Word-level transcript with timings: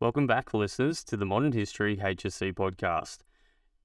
Welcome 0.00 0.26
back, 0.26 0.52
listeners, 0.52 1.04
to 1.04 1.16
the 1.16 1.24
Modern 1.24 1.52
History 1.52 1.98
HSC 1.98 2.52
podcast. 2.52 3.18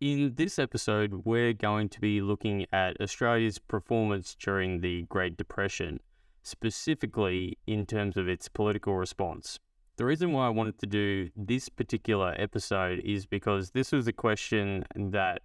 In 0.01 0.33
this 0.33 0.57
episode, 0.57 1.25
we're 1.25 1.53
going 1.53 1.87
to 1.89 2.01
be 2.01 2.19
looking 2.19 2.65
at 2.73 2.99
Australia's 2.99 3.59
performance 3.59 4.35
during 4.39 4.81
the 4.81 5.03
Great 5.03 5.37
Depression, 5.37 5.99
specifically 6.41 7.59
in 7.67 7.85
terms 7.85 8.17
of 8.17 8.27
its 8.27 8.47
political 8.47 8.95
response. 8.95 9.59
The 9.95 10.05
reason 10.05 10.31
why 10.31 10.47
I 10.47 10.49
wanted 10.49 10.79
to 10.79 10.87
do 10.87 11.29
this 11.35 11.69
particular 11.69 12.33
episode 12.39 12.99
is 13.05 13.27
because 13.27 13.71
this 13.71 13.91
was 13.91 14.07
a 14.07 14.13
question 14.13 14.83
that 14.95 15.43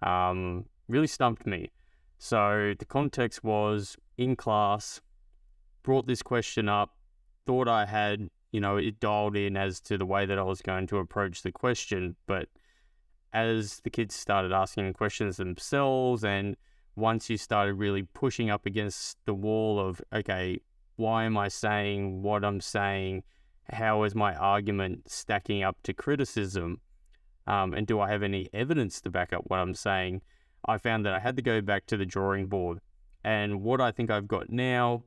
um, 0.00 0.64
really 0.88 1.06
stumped 1.06 1.46
me. 1.46 1.70
So, 2.16 2.72
the 2.78 2.86
context 2.86 3.44
was 3.44 3.98
in 4.16 4.34
class, 4.34 5.02
brought 5.82 6.06
this 6.06 6.22
question 6.22 6.70
up, 6.70 6.96
thought 7.44 7.68
I 7.68 7.84
had, 7.84 8.30
you 8.50 8.60
know, 8.60 8.78
it 8.78 8.98
dialed 8.98 9.36
in 9.36 9.58
as 9.58 9.78
to 9.82 9.98
the 9.98 10.06
way 10.06 10.24
that 10.24 10.38
I 10.38 10.42
was 10.42 10.62
going 10.62 10.86
to 10.86 10.96
approach 10.96 11.42
the 11.42 11.52
question. 11.52 12.16
But 12.26 12.48
as 13.34 13.80
the 13.84 13.90
kids 13.90 14.14
started 14.14 14.52
asking 14.52 14.90
questions 14.94 15.36
themselves, 15.36 16.24
and 16.24 16.56
once 16.96 17.28
you 17.28 17.36
started 17.36 17.74
really 17.74 18.04
pushing 18.04 18.48
up 18.48 18.64
against 18.64 19.18
the 19.26 19.34
wall 19.34 19.78
of, 19.78 20.00
okay, 20.14 20.60
why 20.96 21.24
am 21.24 21.36
I 21.36 21.48
saying 21.48 22.22
what 22.22 22.42
I'm 22.42 22.60
saying? 22.62 23.24
How 23.72 24.02
is 24.04 24.14
my 24.14 24.34
argument 24.34 25.10
stacking 25.10 25.62
up 25.62 25.76
to 25.84 25.92
criticism? 25.92 26.80
Um, 27.46 27.74
and 27.74 27.86
do 27.86 28.00
I 28.00 28.08
have 28.10 28.22
any 28.22 28.48
evidence 28.52 29.00
to 29.00 29.10
back 29.10 29.32
up 29.32 29.42
what 29.46 29.58
I'm 29.58 29.74
saying? 29.74 30.22
I 30.66 30.78
found 30.78 31.04
that 31.06 31.14
I 31.14 31.18
had 31.18 31.36
to 31.36 31.42
go 31.42 31.60
back 31.60 31.86
to 31.86 31.96
the 31.96 32.06
drawing 32.06 32.46
board. 32.46 32.78
And 33.24 33.62
what 33.62 33.80
I 33.80 33.90
think 33.90 34.10
I've 34.10 34.28
got 34.28 34.50
now 34.50 35.04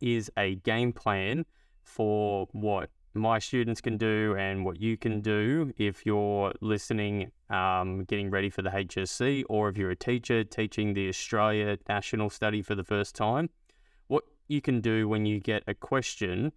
is 0.00 0.30
a 0.36 0.56
game 0.56 0.92
plan 0.92 1.44
for 1.82 2.48
what 2.52 2.90
my 3.14 3.38
students 3.38 3.80
can 3.80 3.96
do 3.96 4.34
and 4.38 4.64
what 4.64 4.80
you 4.80 4.96
can 4.96 5.20
do 5.20 5.72
if 5.78 6.04
you're 6.04 6.52
listening, 6.60 7.30
um, 7.48 8.04
getting 8.04 8.30
ready 8.30 8.50
for 8.50 8.62
the 8.62 8.70
HSC, 8.70 9.44
or 9.48 9.68
if 9.68 9.76
you're 9.76 9.90
a 9.90 9.96
teacher 9.96 10.44
teaching 10.44 10.94
the 10.94 11.08
Australia 11.08 11.78
National 11.88 12.28
Study 12.28 12.62
for 12.62 12.74
the 12.74 12.84
first 12.84 13.14
time. 13.14 13.48
What 14.08 14.24
you 14.48 14.60
can 14.60 14.80
do 14.80 15.08
when 15.08 15.24
you 15.26 15.40
get 15.40 15.62
a 15.66 15.74
question 15.74 16.52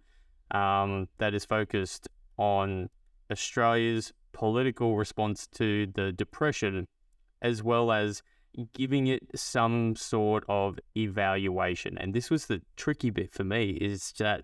um, 0.50 1.08
that 1.18 1.34
is 1.34 1.44
focused 1.44 2.08
on 2.36 2.88
Australia's 3.30 4.12
political 4.32 4.96
response 4.96 5.46
to 5.46 5.86
the 5.94 6.12
Depression, 6.12 6.86
as 7.42 7.62
well 7.62 7.92
as 7.92 8.22
giving 8.72 9.06
it 9.06 9.22
some 9.34 9.94
sort 9.96 10.44
of 10.48 10.78
evaluation. 10.96 11.96
And 11.98 12.14
this 12.14 12.30
was 12.30 12.46
the 12.46 12.62
tricky 12.76 13.10
bit 13.10 13.32
for 13.32 13.44
me 13.44 13.70
is 13.70 14.12
that 14.18 14.42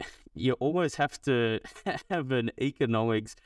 you 0.34 0.54
almost 0.54 0.96
have 0.96 1.20
to 1.22 1.60
have 2.10 2.32
an 2.32 2.50
economics, 2.60 3.36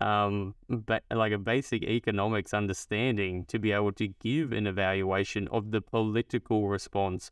um, 0.00 0.54
ba- 0.68 1.00
like 1.10 1.32
a 1.32 1.38
basic 1.38 1.82
economics 1.82 2.52
understanding 2.52 3.44
to 3.46 3.58
be 3.58 3.72
able 3.72 3.92
to 3.92 4.08
give 4.20 4.52
an 4.52 4.66
evaluation 4.66 5.48
of 5.48 5.70
the 5.70 5.80
political 5.80 6.68
response 6.68 7.30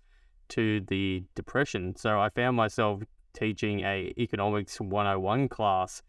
to 0.49 0.81
the 0.81 1.25
depression. 1.35 1.97
So 1.97 2.21
I 2.21 2.29
found 2.31 2.57
myself 2.57 3.03
teaching 3.35 3.81
a 3.81 4.15
economics 4.17 4.81
101 4.81 5.49
class, 5.49 6.03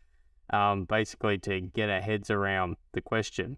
um, 0.51 0.85
basically 0.85 1.37
to 1.39 1.59
get 1.61 1.89
our 1.89 2.01
heads 2.01 2.29
around 2.29 2.77
the 2.93 3.01
question. 3.01 3.57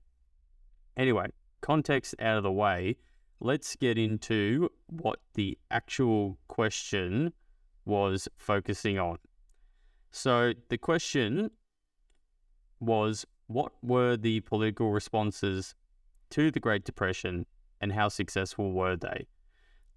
Anyway, 0.96 1.28
context 1.62 2.16
out 2.20 2.38
of 2.38 2.44
the 2.44 2.52
way, 2.52 2.98
let's 3.40 3.76
get 3.76 3.98
into 3.98 4.70
what 4.88 5.20
the 5.36 5.58
actual 5.70 6.38
question 6.48 7.34
was 7.86 8.28
focusing 8.38 8.98
on. 8.98 9.18
So 10.12 10.54
the 10.70 10.78
question 10.78 11.52
was 12.80 13.26
what 13.48 13.72
were 13.82 14.18
the 14.18 14.42
political 14.42 14.92
responses 14.92 15.76
to 16.32 16.52
the 16.52 16.60
Great 16.60 16.84
Depression 16.84 17.46
and 17.80 17.94
how 17.94 18.10
successful 18.10 18.72
were 18.72 18.96
they? 18.96 19.28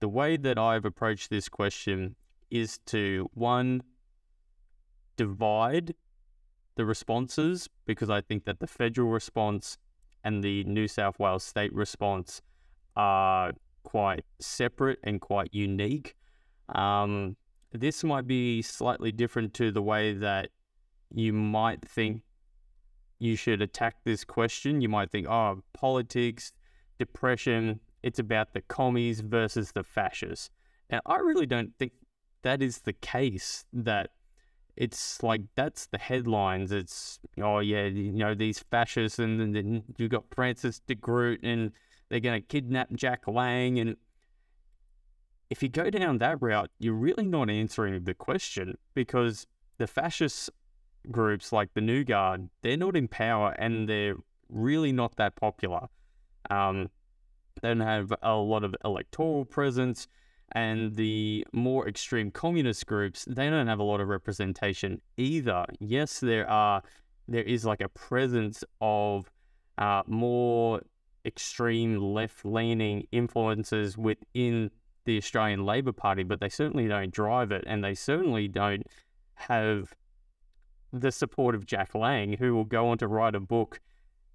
The 0.00 0.08
way 0.08 0.36
that 0.36 0.58
I've 0.58 0.84
approached 0.84 1.30
this 1.30 1.48
question 1.48 2.16
is 2.50 2.78
to 2.86 3.30
one, 3.34 3.82
divide 5.16 5.94
the 6.76 6.84
responses 6.84 7.68
because 7.84 8.10
I 8.10 8.20
think 8.20 8.44
that 8.44 8.60
the 8.60 8.66
federal 8.66 9.10
response 9.10 9.78
and 10.24 10.42
the 10.42 10.64
New 10.64 10.88
South 10.88 11.18
Wales 11.18 11.44
state 11.44 11.72
response 11.74 12.42
are 12.96 13.52
quite 13.82 14.24
separate 14.38 14.98
and 15.04 15.20
quite 15.20 15.52
unique. 15.52 16.14
Um, 16.68 17.36
this 17.72 18.02
might 18.04 18.26
be 18.26 18.62
slightly 18.62 19.12
different 19.12 19.54
to 19.54 19.70
the 19.70 19.82
way 19.82 20.12
that 20.12 20.50
you 21.12 21.32
might 21.32 21.82
think 21.82 22.22
you 23.18 23.36
should 23.36 23.62
attack 23.62 23.96
this 24.04 24.24
question. 24.24 24.80
You 24.80 24.88
might 24.88 25.10
think, 25.10 25.26
oh, 25.28 25.62
politics, 25.72 26.52
depression, 26.98 27.80
it's 28.02 28.18
about 28.18 28.54
the 28.54 28.62
commies 28.62 29.20
versus 29.20 29.72
the 29.72 29.82
fascists. 29.82 30.50
Now, 30.90 31.00
I 31.06 31.16
really 31.16 31.46
don't 31.46 31.72
think 31.78 31.92
that 32.42 32.62
is 32.62 32.78
the 32.78 32.92
case, 32.92 33.64
that 33.72 34.10
it's 34.76 35.22
like 35.22 35.42
that's 35.56 35.86
the 35.86 35.98
headlines. 35.98 36.72
It's, 36.72 37.18
oh, 37.40 37.58
yeah, 37.58 37.86
you 37.86 38.12
know, 38.12 38.34
these 38.34 38.60
fascists, 38.70 39.18
and 39.18 39.54
then 39.54 39.82
you've 39.96 40.10
got 40.10 40.24
Francis 40.34 40.80
de 40.86 40.94
Groot, 40.94 41.40
and 41.42 41.72
they're 42.08 42.20
going 42.20 42.40
to 42.40 42.46
kidnap 42.46 42.92
Jack 42.94 43.26
Lang. 43.26 43.78
And 43.78 43.96
if 45.50 45.62
you 45.62 45.68
go 45.68 45.90
down 45.90 46.18
that 46.18 46.40
route, 46.40 46.70
you're 46.78 46.94
really 46.94 47.26
not 47.26 47.50
answering 47.50 48.04
the 48.04 48.14
question 48.14 48.78
because 48.94 49.46
the 49.78 49.86
fascist 49.86 50.50
groups 51.10 51.52
like 51.52 51.74
the 51.74 51.80
New 51.80 52.04
Guard, 52.04 52.48
they're 52.62 52.76
not 52.76 52.96
in 52.96 53.08
power 53.08 53.52
and 53.58 53.88
they're 53.88 54.16
really 54.48 54.92
not 54.92 55.16
that 55.16 55.36
popular. 55.36 55.88
Um, 56.50 56.90
they 57.60 57.68
don't 57.68 57.80
have 57.80 58.12
a 58.22 58.34
lot 58.34 58.64
of 58.64 58.74
electoral 58.84 59.44
presence, 59.44 60.08
and 60.52 60.94
the 60.96 61.46
more 61.52 61.88
extreme 61.88 62.30
communist 62.30 62.86
groups, 62.86 63.24
they 63.28 63.48
don't 63.48 63.68
have 63.68 63.78
a 63.78 63.84
lot 63.84 64.00
of 64.00 64.08
representation 64.08 65.00
either. 65.16 65.64
Yes, 65.78 66.20
there 66.20 66.48
are 66.48 66.82
there 67.28 67.44
is 67.44 67.64
like 67.64 67.80
a 67.80 67.88
presence 67.88 68.64
of 68.80 69.30
uh, 69.78 70.02
more 70.06 70.80
extreme 71.24 71.96
left 71.96 72.44
leaning 72.44 73.06
influences 73.12 73.96
within 73.96 74.70
the 75.04 75.16
Australian 75.16 75.64
Labor 75.64 75.92
Party, 75.92 76.24
but 76.24 76.40
they 76.40 76.48
certainly 76.48 76.88
don't 76.88 77.12
drive 77.12 77.52
it, 77.52 77.64
and 77.66 77.84
they 77.84 77.94
certainly 77.94 78.48
don't 78.48 78.86
have 79.34 79.94
the 80.92 81.12
support 81.12 81.54
of 81.54 81.66
Jack 81.66 81.94
Lang, 81.94 82.32
who 82.32 82.54
will 82.54 82.64
go 82.64 82.88
on 82.88 82.98
to 82.98 83.06
write 83.06 83.34
a 83.34 83.40
book, 83.40 83.80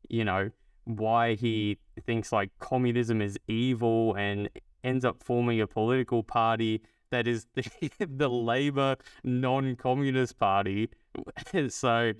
you 0.09 0.23
know, 0.23 0.49
why 0.85 1.35
he 1.35 1.77
thinks 2.05 2.31
like 2.31 2.49
communism 2.59 3.21
is 3.21 3.37
evil 3.47 4.15
and 4.15 4.49
ends 4.85 5.03
up 5.03 5.21
forming 5.21 5.59
a 5.59 5.67
political 5.67 6.23
party 6.23 6.81
that 7.11 7.27
is 7.27 7.47
the, 7.55 7.65
the 7.99 8.29
Labor 8.29 8.95
non 9.23 9.75
communist 9.75 10.37
party. 10.37 10.89
so 11.69 12.13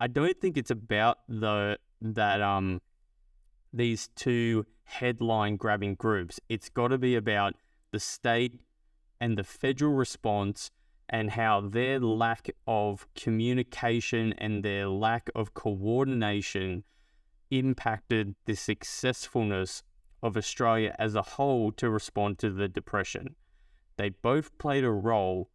I 0.00 0.06
don't 0.06 0.40
think 0.40 0.56
it's 0.56 0.70
about 0.70 1.18
the 1.28 1.78
that 2.00 2.40
um 2.40 2.80
these 3.72 4.08
two 4.16 4.66
headline 4.84 5.56
grabbing 5.56 5.94
groups. 5.94 6.40
It's 6.48 6.68
got 6.68 6.88
to 6.88 6.98
be 6.98 7.14
about 7.16 7.54
the 7.92 8.00
state 8.00 8.60
and 9.20 9.36
the 9.36 9.44
federal 9.44 9.92
response 9.92 10.70
and 11.10 11.30
how 11.30 11.60
their 11.60 11.98
lack 12.00 12.50
of 12.66 13.06
communication 13.14 14.34
and 14.38 14.62
their 14.62 14.88
lack 14.88 15.30
of 15.34 15.54
coordination 15.54 16.84
impacted 17.50 18.34
the 18.44 18.54
successfulness 18.54 19.82
of 20.22 20.36
Australia 20.36 20.94
as 20.98 21.14
a 21.14 21.22
whole 21.22 21.72
to 21.72 21.90
respond 21.90 22.38
to 22.38 22.50
the 22.50 22.68
Depression. 22.68 23.36
They 23.96 24.10
both 24.10 24.56
played 24.58 24.84
a 24.84 24.90
role, 24.90 25.50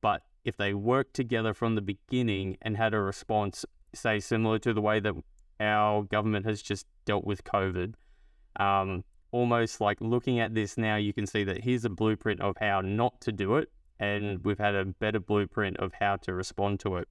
but 0.00 0.22
if 0.44 0.56
they 0.56 0.74
worked 0.74 1.14
together 1.14 1.54
from 1.54 1.74
the 1.74 1.80
beginning 1.80 2.56
and 2.62 2.76
had 2.76 2.94
a 2.94 3.00
response, 3.00 3.64
say, 3.94 4.20
similar 4.20 4.58
to 4.60 4.72
the 4.74 4.80
way 4.80 5.00
that 5.00 5.14
our 5.60 6.02
government 6.02 6.46
has 6.46 6.60
just 6.62 6.86
dealt 7.04 7.24
with 7.24 7.44
COVID, 7.44 7.94
um, 8.56 9.04
almost 9.32 9.80
like 9.80 10.00
looking 10.00 10.38
at 10.40 10.54
this 10.54 10.76
now, 10.76 10.96
you 10.96 11.12
can 11.12 11.26
see 11.26 11.44
that 11.44 11.64
here's 11.64 11.84
a 11.84 11.90
blueprint 11.90 12.40
of 12.40 12.56
how 12.58 12.80
not 12.80 13.20
to 13.22 13.32
do 13.32 13.56
it, 13.56 13.70
and 13.98 14.44
we've 14.44 14.58
had 14.58 14.74
a 14.74 14.84
better 14.84 15.20
blueprint 15.20 15.76
of 15.78 15.92
how 15.94 16.16
to 16.16 16.34
respond 16.34 16.80
to 16.80 16.96
it. 16.96 17.08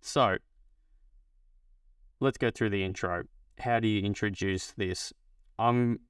So, 0.00 0.36
let's 2.20 2.38
go 2.38 2.50
through 2.50 2.70
the 2.70 2.84
intro. 2.84 3.24
How 3.58 3.80
do 3.80 3.88
you 3.88 4.02
introduce 4.02 4.72
this? 4.72 5.12
I'm 5.58 6.00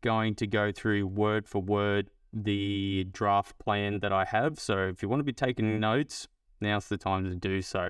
going 0.00 0.34
to 0.36 0.46
go 0.46 0.72
through 0.72 1.06
word 1.06 1.48
for 1.48 1.60
word 1.60 2.10
the 2.32 3.06
draft 3.12 3.58
plan 3.58 4.00
that 4.00 4.12
I 4.12 4.24
have. 4.24 4.58
So, 4.58 4.88
if 4.88 5.02
you 5.02 5.08
want 5.08 5.20
to 5.20 5.24
be 5.24 5.32
taking 5.32 5.80
notes, 5.80 6.28
now's 6.60 6.88
the 6.88 6.96
time 6.96 7.24
to 7.24 7.34
do 7.34 7.62
so. 7.62 7.88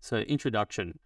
So, 0.00 0.18
introduction 0.18 0.98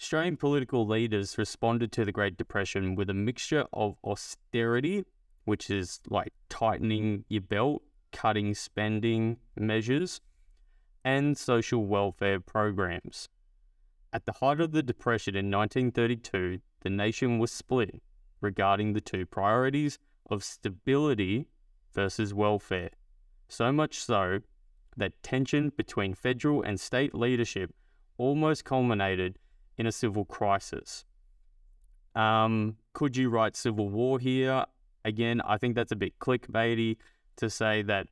Australian 0.00 0.36
political 0.36 0.86
leaders 0.86 1.38
responded 1.38 1.92
to 1.92 2.04
the 2.04 2.12
Great 2.12 2.36
Depression 2.36 2.94
with 2.94 3.08
a 3.08 3.14
mixture 3.14 3.64
of 3.72 3.96
austerity, 4.04 5.04
which 5.44 5.70
is 5.70 6.00
like 6.08 6.32
tightening 6.48 7.24
your 7.28 7.42
belt, 7.42 7.82
cutting 8.12 8.54
spending 8.54 9.38
measures, 9.56 10.20
and 11.04 11.38
social 11.38 11.86
welfare 11.86 12.40
programs. 12.40 13.28
At 14.14 14.26
the 14.26 14.32
height 14.34 14.60
of 14.60 14.70
the 14.70 14.82
Depression 14.82 15.34
in 15.34 15.50
1932, 15.50 16.60
the 16.82 16.88
nation 16.88 17.40
was 17.40 17.50
split 17.50 18.00
regarding 18.40 18.92
the 18.92 19.00
two 19.00 19.26
priorities 19.26 19.98
of 20.30 20.44
stability 20.44 21.48
versus 21.92 22.32
welfare. 22.32 22.90
So 23.48 23.72
much 23.72 23.98
so 23.98 24.38
that 24.96 25.20
tension 25.24 25.72
between 25.76 26.14
federal 26.14 26.62
and 26.62 26.78
state 26.78 27.12
leadership 27.12 27.74
almost 28.16 28.64
culminated 28.64 29.36
in 29.76 29.86
a 29.88 29.92
civil 29.92 30.24
crisis. 30.24 31.04
Um, 32.14 32.76
could 32.92 33.16
you 33.16 33.30
write 33.30 33.56
civil 33.56 33.88
war 33.88 34.20
here? 34.20 34.64
Again, 35.04 35.40
I 35.40 35.58
think 35.58 35.74
that's 35.74 35.90
a 35.90 35.96
bit 35.96 36.20
clickbaity 36.20 36.98
to 37.38 37.50
say 37.50 37.82
that 37.82 38.06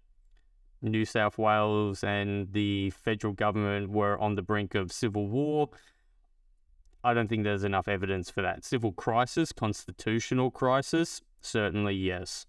New 0.83 1.05
South 1.05 1.39
Wales 1.39 2.03
and 2.03 2.53
the 2.53 2.91
federal 2.91 3.33
government 3.33 3.91
were 3.91 4.19
on 4.19 4.35
the 4.35 4.43
brink 4.43 4.75
of 4.75 4.91
civil 4.91 5.29
war. 5.29 5.71
I 7.05 7.15
don't 7.15 7.29
think 7.29 7.45
there's 7.45 7.65
enough 7.65 7.89
evidence 7.89 8.31
for 8.31 8.43
that. 8.43 8.65
Civil 8.65 8.93
crisis, 8.93 9.53
constitutional 9.53 10.51
crisis, 10.51 11.21
certainly 11.41 11.95
yes. 11.95 12.47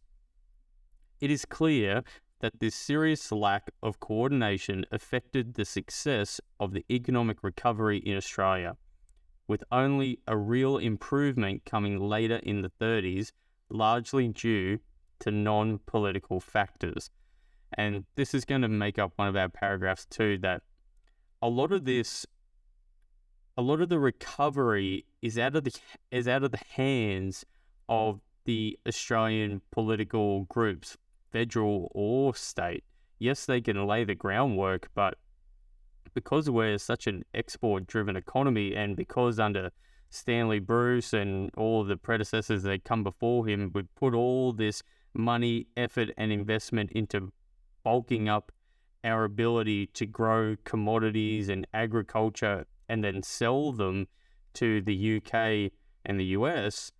It 1.20 1.32
is 1.32 1.46
clear 1.46 2.04
that 2.42 2.60
this 2.60 2.76
serious 2.76 3.32
lack 3.32 3.72
of 3.82 4.00
coordination 4.00 4.86
affected 4.92 5.54
the 5.54 5.66
success 5.66 6.42
of 6.60 6.74
the 6.74 6.86
economic 6.92 7.38
recovery 7.42 7.98
in 8.00 8.18
Australia, 8.18 8.76
with 9.48 9.64
only 9.72 10.20
a 10.28 10.38
real 10.38 10.78
improvement 10.78 11.64
coming 11.66 12.00
later 12.00 12.36
in 12.44 12.62
the 12.62 12.70
30s, 12.70 13.32
largely 13.70 14.28
due 14.28 14.80
to 15.20 15.32
non 15.32 15.80
political 15.86 16.40
factors. 16.40 17.10
And 17.76 18.06
this 18.16 18.34
is 18.34 18.46
going 18.46 18.62
to 18.62 18.68
make 18.68 19.00
up 19.00 19.14
one 19.16 19.30
of 19.30 19.36
our 19.36 19.50
paragraphs 19.50 20.06
too 20.06 20.38
that 20.40 20.62
a 21.42 21.48
lot 21.48 21.72
of 21.72 21.86
this 21.86 22.26
a 23.56 23.62
lot 23.62 23.82
of 23.82 23.90
the 23.90 24.00
recovery 24.00 25.06
is 25.22 25.38
out 25.38 25.56
of 25.56 25.64
the 25.64 25.80
is 26.12 26.28
out 26.28 26.44
of 26.44 26.52
the 26.52 26.62
hands 26.76 27.46
of 27.88 28.20
the 28.46 28.78
Australian 28.88 29.62
political 29.72 30.46
groups, 30.46 30.98
federal 31.32 31.92
or 31.94 32.36
state. 32.36 32.84
Yes, 33.20 33.46
they 33.46 33.62
can 33.62 33.86
lay 33.86 34.04
the 34.04 34.16
groundwork, 34.16 34.90
but 34.96 35.18
because 36.14 36.50
we're 36.50 36.78
such 36.78 37.08
an 37.08 37.24
export 37.34 37.88
driven 37.88 38.16
economy 38.16 38.76
and 38.76 38.96
because 38.96 39.40
under 39.40 39.72
Stanley 40.10 40.60
Bruce 40.60 41.14
and 41.14 41.52
all 41.56 41.82
of 41.82 41.88
the 41.88 41.98
predecessors 41.98 42.64
that 42.64 42.84
come 42.84 43.04
before 43.04 43.48
him, 43.48 43.72
we 43.74 43.84
put 43.96 44.14
all 44.14 44.52
this 44.52 44.84
money, 45.14 45.68
effort, 45.78 46.10
and 46.18 46.32
investment 46.32 46.92
into 46.92 47.32
bulking 47.84 48.28
up 48.28 48.52
our 49.04 49.24
ability 49.24 49.88
to 49.88 50.06
grow 50.06 50.56
commodities 50.64 51.50
and 51.50 51.68
agriculture 51.74 52.66
and 52.89 53.03
then 53.03 53.24
sell 53.24 53.71
them 53.71 54.07
to 54.53 54.81
the 54.81 55.18
UK 55.18 55.71
and 56.06 56.19
the 56.19 56.25
US, 56.38 56.91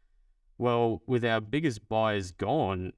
well, 0.58 1.02
with 1.08 1.26
our 1.26 1.42
biggest 1.42 1.88
buyers 1.88 2.32
gone, 2.32 2.94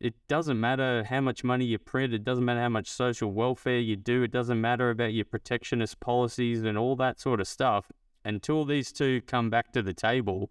it 0.00 0.14
doesn't 0.28 0.60
matter 0.60 1.04
how 1.04 1.20
much 1.20 1.42
money 1.42 1.64
you 1.64 1.78
print, 1.78 2.14
it 2.14 2.24
doesn't 2.24 2.44
matter 2.44 2.60
how 2.60 2.68
much 2.68 2.88
social 2.88 3.32
welfare 3.32 3.78
you 3.78 3.96
do, 3.96 4.22
it 4.22 4.30
doesn't 4.30 4.60
matter 4.60 4.90
about 4.90 5.12
your 5.12 5.24
protectionist 5.24 5.98
policies 6.00 6.62
and 6.62 6.78
all 6.78 6.96
that 6.96 7.20
sort 7.20 7.40
of 7.40 7.48
stuff. 7.48 7.90
Until 8.24 8.64
these 8.64 8.92
two 8.92 9.22
come 9.22 9.50
back 9.50 9.72
to 9.72 9.82
the 9.82 9.94
table, 9.94 10.50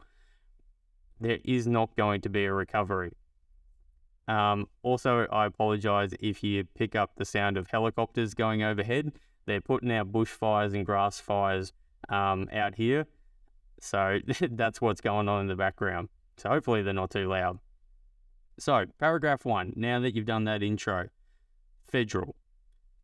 there 1.20 1.40
is 1.46 1.68
not 1.68 1.96
going 1.96 2.22
to 2.22 2.30
be 2.30 2.46
a 2.46 2.54
recovery. 2.54 3.12
Um, 4.28 4.68
also, 4.84 5.26
I 5.32 5.46
apologize 5.46 6.14
if 6.20 6.44
you 6.44 6.66
pick 6.76 6.96
up 6.96 7.12
the 7.16 7.26
sound 7.26 7.58
of 7.58 7.68
helicopters 7.68 8.34
going 8.34 8.64
overhead. 8.64 9.14
They're 9.48 9.62
putting 9.62 9.92
out 9.92 10.12
bushfires 10.12 10.76
and 10.76 10.86
grass 10.86 11.20
fires 11.20 11.74
um, 12.10 12.48
out 12.54 12.76
here. 12.76 13.08
So 13.80 14.20
that's 14.52 14.82
what's 14.82 15.02
going 15.02 15.28
on 15.28 15.42
in 15.42 15.48
the 15.48 15.56
background. 15.56 16.10
So 16.36 16.50
hopefully 16.50 16.84
they're 16.84 16.94
not 16.94 17.10
too 17.10 17.28
loud. 17.28 17.58
So, 18.60 18.86
paragraph 19.00 19.46
one, 19.46 19.74
now 19.76 20.00
that 20.00 20.16
you've 20.16 20.26
done 20.26 20.44
that 20.46 20.64
intro, 20.64 21.10
federal. 21.88 22.36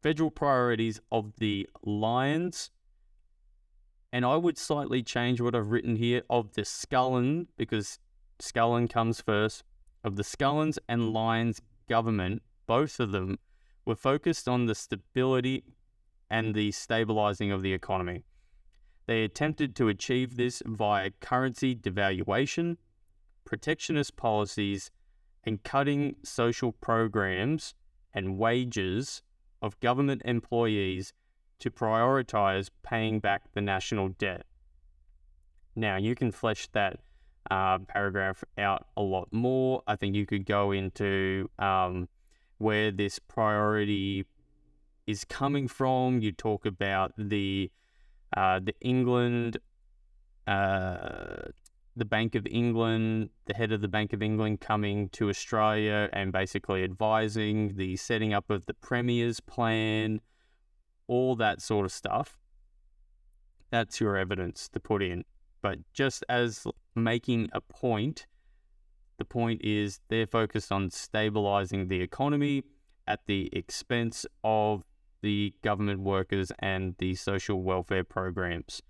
Federal 0.01 0.31
priorities 0.31 0.99
of 1.11 1.33
the 1.37 1.69
Lyons. 1.83 2.71
And 4.11 4.25
I 4.25 4.35
would 4.35 4.57
slightly 4.57 5.01
change 5.01 5.39
what 5.39 5.55
I've 5.55 5.69
written 5.69 5.95
here 5.95 6.23
of 6.29 6.53
the 6.53 6.63
Scullin, 6.63 7.47
because 7.55 7.99
Scullin 8.39 8.89
comes 8.89 9.21
first, 9.21 9.63
of 10.03 10.15
the 10.15 10.23
Scullins 10.23 10.77
and 10.89 11.13
Lyons 11.13 11.61
government, 11.87 12.41
both 12.65 12.99
of 12.99 13.11
them 13.11 13.37
were 13.85 13.95
focused 13.95 14.47
on 14.47 14.65
the 14.65 14.75
stability 14.75 15.63
and 16.33 16.55
the 16.55 16.71
stabilizing 16.71 17.51
of 17.51 17.61
the 17.61 17.71
economy. 17.73 18.23
They 19.05 19.23
attempted 19.23 19.75
to 19.75 19.87
achieve 19.87 20.35
this 20.35 20.63
via 20.65 21.11
currency 21.21 21.75
devaluation, 21.75 22.77
protectionist 23.45 24.15
policies, 24.15 24.89
and 25.43 25.61
cutting 25.61 26.15
social 26.23 26.71
programs 26.71 27.75
and 28.15 28.39
wages 28.39 29.21
of 29.61 29.79
government 29.79 30.23
employees 30.25 31.13
to 31.59 31.69
prioritize 31.69 32.71
paying 32.81 33.19
back 33.19 33.53
the 33.53 33.61
national 33.61 34.09
debt. 34.09 34.47
Now, 35.75 35.97
you 35.97 36.15
can 36.15 36.31
flesh 36.31 36.67
that 36.73 36.99
uh, 37.51 37.77
paragraph 37.77 38.43
out 38.57 38.87
a 38.97 39.03
lot 39.03 39.27
more. 39.31 39.83
I 39.85 39.97
think 39.97 40.15
you 40.15 40.25
could 40.25 40.47
go 40.47 40.71
into 40.71 41.51
um, 41.59 42.09
where 42.57 42.89
this 42.89 43.19
priority 43.19 44.25
is 45.07 45.25
coming 45.25 45.67
from. 45.67 46.19
You 46.19 46.31
talk 46.31 46.65
about 46.65 47.13
the 47.17 47.71
uh, 48.35 48.59
the 48.59 48.73
England, 48.81 49.57
uh, 50.47 51.49
the 51.95 52.05
Bank 52.05 52.35
of 52.35 52.47
England, 52.47 53.29
the 53.45 53.53
head 53.53 53.71
of 53.71 53.81
the 53.81 53.87
Bank 53.87 54.13
of 54.13 54.21
England 54.21 54.59
coming 54.59 55.09
to 55.09 55.29
Australia 55.29 56.09
and 56.13 56.31
basically 56.31 56.83
advising 56.83 57.75
the 57.75 57.95
setting 57.95 58.33
up 58.33 58.49
of 58.49 58.65
the 58.65 58.73
Premier's 58.73 59.39
plan, 59.39 60.19
all 61.07 61.35
that 61.35 61.61
sort 61.61 61.85
of 61.85 61.91
stuff. 61.91 62.39
That's 63.69 63.99
your 63.99 64.17
evidence 64.17 64.69
to 64.69 64.79
put 64.79 65.03
in. 65.03 65.25
But 65.61 65.79
just 65.93 66.25
as 66.27 66.65
making 66.95 67.49
a 67.53 67.61
point, 67.61 68.27
the 69.17 69.25
point 69.25 69.61
is 69.63 69.99
they're 70.09 70.27
focused 70.27 70.71
on 70.71 70.89
stabilizing 70.89 71.87
the 71.87 72.01
economy 72.01 72.63
at 73.07 73.21
the 73.27 73.49
expense 73.53 74.25
of 74.43 74.83
the 75.23 75.55
government 75.63 76.01
workers 76.01 76.51
and 76.59 76.95
the 76.99 77.15
social 77.15 77.63
welfare 77.63 78.03
programs. 78.03 78.83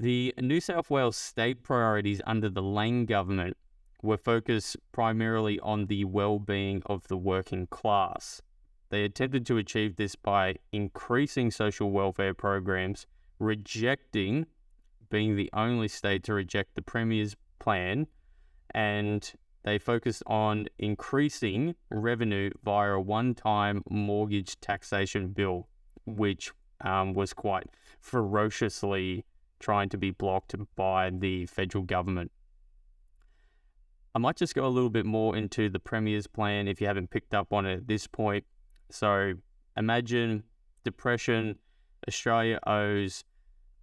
The 0.00 0.34
New 0.40 0.60
South 0.60 0.90
Wales 0.90 1.16
state 1.16 1.62
priorities 1.62 2.20
under 2.26 2.48
the 2.48 2.62
Lang 2.62 3.04
government 3.04 3.56
were 4.02 4.16
focused 4.16 4.76
primarily 4.90 5.60
on 5.60 5.86
the 5.86 6.04
well-being 6.04 6.82
of 6.86 7.06
the 7.06 7.16
working 7.16 7.68
class. 7.68 8.42
They 8.88 9.04
attempted 9.04 9.46
to 9.46 9.58
achieve 9.58 9.96
this 9.96 10.16
by 10.16 10.56
increasing 10.72 11.50
social 11.50 11.90
welfare 11.90 12.34
programs, 12.34 13.06
rejecting 13.38 14.46
being 15.08 15.36
the 15.36 15.50
only 15.52 15.88
state 15.88 16.24
to 16.24 16.34
reject 16.34 16.74
the 16.74 16.82
Premier's 16.82 17.36
plan, 17.58 18.06
and 18.74 19.32
they 19.64 19.78
focused 19.78 20.22
on 20.26 20.66
increasing 20.78 21.74
revenue 21.90 22.50
via 22.64 22.92
a 22.92 23.00
one 23.00 23.34
time 23.34 23.82
mortgage 23.88 24.58
taxation 24.60 25.28
bill, 25.28 25.68
which 26.04 26.52
um, 26.80 27.14
was 27.14 27.32
quite 27.32 27.68
ferociously 28.00 29.24
trying 29.60 29.88
to 29.88 29.96
be 29.96 30.10
blocked 30.10 30.54
by 30.74 31.10
the 31.10 31.46
federal 31.46 31.84
government. 31.84 32.32
I 34.14 34.18
might 34.18 34.36
just 34.36 34.54
go 34.54 34.66
a 34.66 34.68
little 34.68 34.90
bit 34.90 35.06
more 35.06 35.36
into 35.36 35.70
the 35.70 35.78
Premier's 35.78 36.26
plan 36.26 36.68
if 36.68 36.80
you 36.80 36.86
haven't 36.86 37.10
picked 37.10 37.32
up 37.32 37.52
on 37.52 37.64
it 37.64 37.74
at 37.74 37.88
this 37.88 38.06
point. 38.06 38.44
So 38.90 39.34
imagine 39.76 40.42
depression, 40.84 41.56
Australia 42.06 42.58
owes 42.66 43.24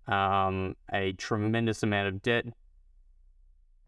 um, 0.08 0.76
a 0.94 1.14
tremendous 1.14 1.82
amount 1.82 2.10
of 2.10 2.22
debt 2.22 2.46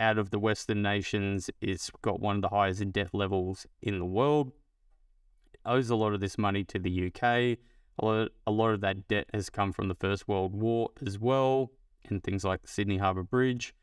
out 0.02 0.18
of 0.18 0.32
the 0.32 0.40
Western 0.40 0.82
nations, 0.82 1.50
it's 1.62 1.92
got 2.02 2.20
one 2.20 2.38
of 2.38 2.42
the 2.42 2.50
highest 2.50 2.92
debt 2.92 3.14
levels 3.14 3.68
in 3.82 4.00
the 4.00 4.06
world. 4.06 4.52
It 5.54 5.60
owes 5.66 5.90
a 5.90 5.96
lot 5.96 6.14
of 6.14 6.20
this 6.20 6.38
money 6.38 6.64
to 6.66 6.80
the 6.80 7.08
UK. 7.08 7.24
A 7.24 7.58
lot, 8.06 8.30
a 8.48 8.52
lot 8.52 8.72
of 8.72 8.82
that 8.82 9.08
debt 9.08 9.28
has 9.34 9.50
come 9.50 9.72
from 9.72 9.88
the 9.88 9.96
First 9.96 10.28
World 10.28 10.56
War 10.56 10.90
as 11.06 11.20
well, 11.20 11.72
and 12.10 12.24
things 12.24 12.44
like 12.44 12.64
the 12.64 12.68
Sydney 12.68 12.98
Harbour 12.98 13.24
Bridge. 13.24 13.76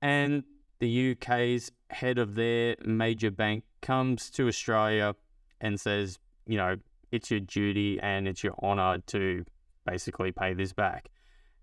And 0.00 0.44
the 0.78 1.12
UK's 1.12 1.72
head 1.90 2.18
of 2.18 2.36
their 2.36 2.76
major 2.84 3.30
bank 3.30 3.64
comes 3.82 4.30
to 4.30 4.46
Australia 4.46 5.16
and 5.60 5.80
says, 5.80 6.18
you 6.46 6.56
know, 6.56 6.76
it's 7.10 7.30
your 7.30 7.40
duty 7.40 7.98
and 8.00 8.28
it's 8.28 8.44
your 8.44 8.54
honour 8.62 8.98
to 9.06 9.44
basically 9.84 10.30
pay 10.30 10.54
this 10.54 10.72
back. 10.72 11.08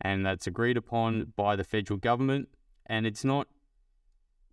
And 0.02 0.26
that's 0.26 0.48
agreed 0.48 0.76
upon 0.76 1.34
by 1.38 1.56
the 1.56 1.64
federal 1.64 2.00
government. 2.00 2.50
And 2.94 3.08
it's 3.08 3.26
not 3.26 3.48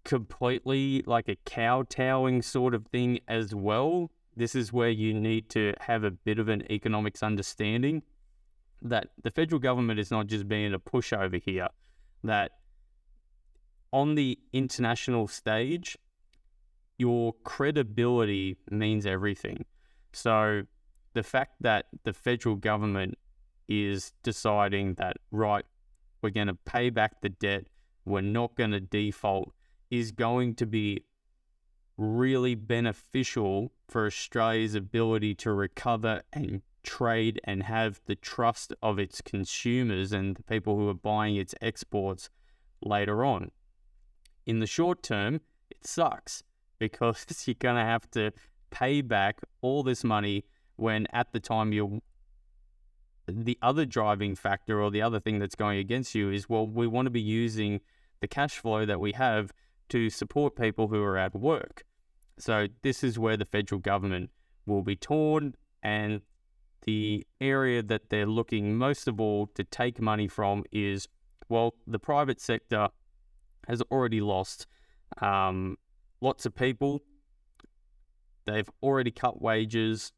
completely 0.02 1.02
like 1.06 1.28
a 1.28 1.37
kowtowing 1.44 2.40
sort 2.40 2.75
of 2.75 2.87
thing 2.87 3.20
as 3.28 3.54
well. 3.54 4.11
This 4.35 4.54
is 4.54 4.73
where 4.73 4.88
you 4.88 5.12
need 5.12 5.50
to 5.50 5.75
have 5.80 6.04
a 6.04 6.11
bit 6.11 6.38
of 6.38 6.49
an 6.49 6.62
economics 6.73 7.23
understanding 7.23 8.02
that 8.80 9.09
the 9.23 9.30
federal 9.30 9.59
government 9.59 10.00
is 10.00 10.11
not 10.11 10.26
just 10.26 10.49
being 10.49 10.73
a 10.73 10.78
pushover 10.78 11.38
here, 11.38 11.68
that 12.25 12.52
on 13.92 14.14
the 14.14 14.38
international 14.54 15.28
stage, 15.28 15.99
your 16.97 17.35
credibility 17.44 18.56
means 18.70 19.04
everything. 19.04 19.66
So 20.14 20.62
the 21.12 21.23
fact 21.23 21.56
that 21.61 21.88
the 22.04 22.14
federal 22.14 22.56
government 22.56 23.18
is 23.68 24.14
deciding 24.23 24.94
that, 24.94 25.18
right, 25.30 25.66
we're 26.23 26.30
going 26.30 26.47
to 26.47 26.54
pay 26.54 26.88
back 26.88 27.20
the 27.20 27.28
debt, 27.28 27.66
we're 28.11 28.21
not 28.21 28.57
going 28.57 28.73
to 28.73 28.81
default, 28.81 29.52
is 29.90 30.12
going 30.12 30.55
to 30.57 30.67
be 30.67 31.05
really 31.97 32.55
beneficial 32.55 33.73
for 33.88 34.07
Australia's 34.07 34.75
ability 34.75 35.35
to 35.35 35.52
recover 35.52 36.23
and 36.33 36.62
trade 36.83 37.40
and 37.45 37.62
have 37.62 38.00
the 38.07 38.14
trust 38.14 38.73
of 38.83 38.99
its 38.99 39.21
consumers 39.21 40.12
and 40.12 40.37
the 40.37 40.43
people 40.43 40.76
who 40.76 40.88
are 40.88 40.95
buying 40.95 41.37
its 41.37 41.55
exports 41.61 42.31
later 42.83 43.25
on. 43.25 43.50
In 44.47 44.61
the 44.61 44.67
short 44.67 45.02
term, 45.02 45.40
it 45.71 45.87
sucks 45.87 46.43
because 46.79 47.26
you're 47.47 47.55
going 47.59 47.76
to 47.76 47.83
have 47.83 48.11
to 48.12 48.33
pay 48.71 49.02
back 49.02 49.40
all 49.61 49.83
this 49.83 50.05
money 50.05 50.45
when 50.76 51.07
at 51.12 51.33
the 51.33 51.40
time 51.40 51.73
you're 51.73 52.00
the 53.29 53.59
other 53.62 53.85
driving 53.85 54.35
factor 54.35 54.81
or 54.81 54.90
the 54.90 55.02
other 55.02 55.21
thing 55.21 55.38
that's 55.38 55.55
going 55.55 55.79
against 55.79 56.14
you 56.14 56.31
is 56.31 56.49
well 56.49 56.67
we 56.67 56.87
want 56.87 57.07
to 57.07 57.11
be 57.11 57.21
using 57.21 57.81
the 58.21 58.29
cash 58.29 58.59
flow 58.59 58.85
that 58.87 59.00
we 59.00 59.12
have 59.12 59.53
to 59.89 60.11
support 60.11 60.57
people 60.57 60.89
who 60.89 61.03
are 61.03 61.19
at 61.19 61.35
work. 61.35 61.85
So 62.39 62.69
this 62.83 63.03
is 63.05 63.19
where 63.19 63.37
the 63.37 63.45
federal 63.45 63.81
government 63.81 64.31
will 64.67 64.83
be 64.83 64.97
torn 64.97 65.55
and 65.83 66.23
the 66.83 67.27
area 67.41 67.83
that 67.83 68.09
they're 68.09 68.27
looking 68.27 68.77
most 68.77 69.07
of 69.07 69.21
all 69.21 69.47
to 69.55 69.65
take 69.65 70.00
money 70.00 70.29
from 70.29 70.65
is 70.73 71.09
well 71.50 71.75
the 71.87 71.99
private 71.99 72.41
sector 72.41 72.89
has 73.69 73.83
already 73.91 74.21
lost 74.21 74.67
um, 75.21 75.77
lots 76.21 76.47
of 76.47 76.55
people. 76.55 77.03
They've 78.47 78.69
already 78.83 79.11
cut 79.11 79.41
wages. 79.41 80.12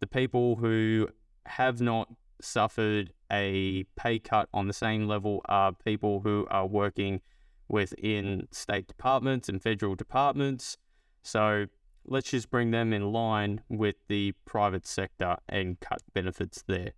The 0.00 0.06
people 0.06 0.56
who 0.56 1.08
have 1.46 1.80
not 1.80 2.08
suffered 2.44 3.12
a 3.30 3.84
pay 3.96 4.18
cut 4.18 4.48
on 4.52 4.66
the 4.66 4.72
same 4.72 5.06
level 5.06 5.40
are 5.46 5.72
people 5.72 6.20
who 6.20 6.46
are 6.50 6.66
working 6.66 7.20
within 7.68 8.48
state 8.50 8.88
departments 8.88 9.48
and 9.48 9.62
federal 9.62 9.94
departments. 9.94 10.76
So 11.22 11.66
let's 12.04 12.30
just 12.30 12.50
bring 12.50 12.70
them 12.70 12.92
in 12.92 13.12
line 13.12 13.62
with 13.68 13.96
the 14.08 14.32
private 14.44 14.86
sector 14.86 15.36
and 15.48 15.78
cut 15.80 16.02
benefits 16.12 16.64
there. 16.66 16.92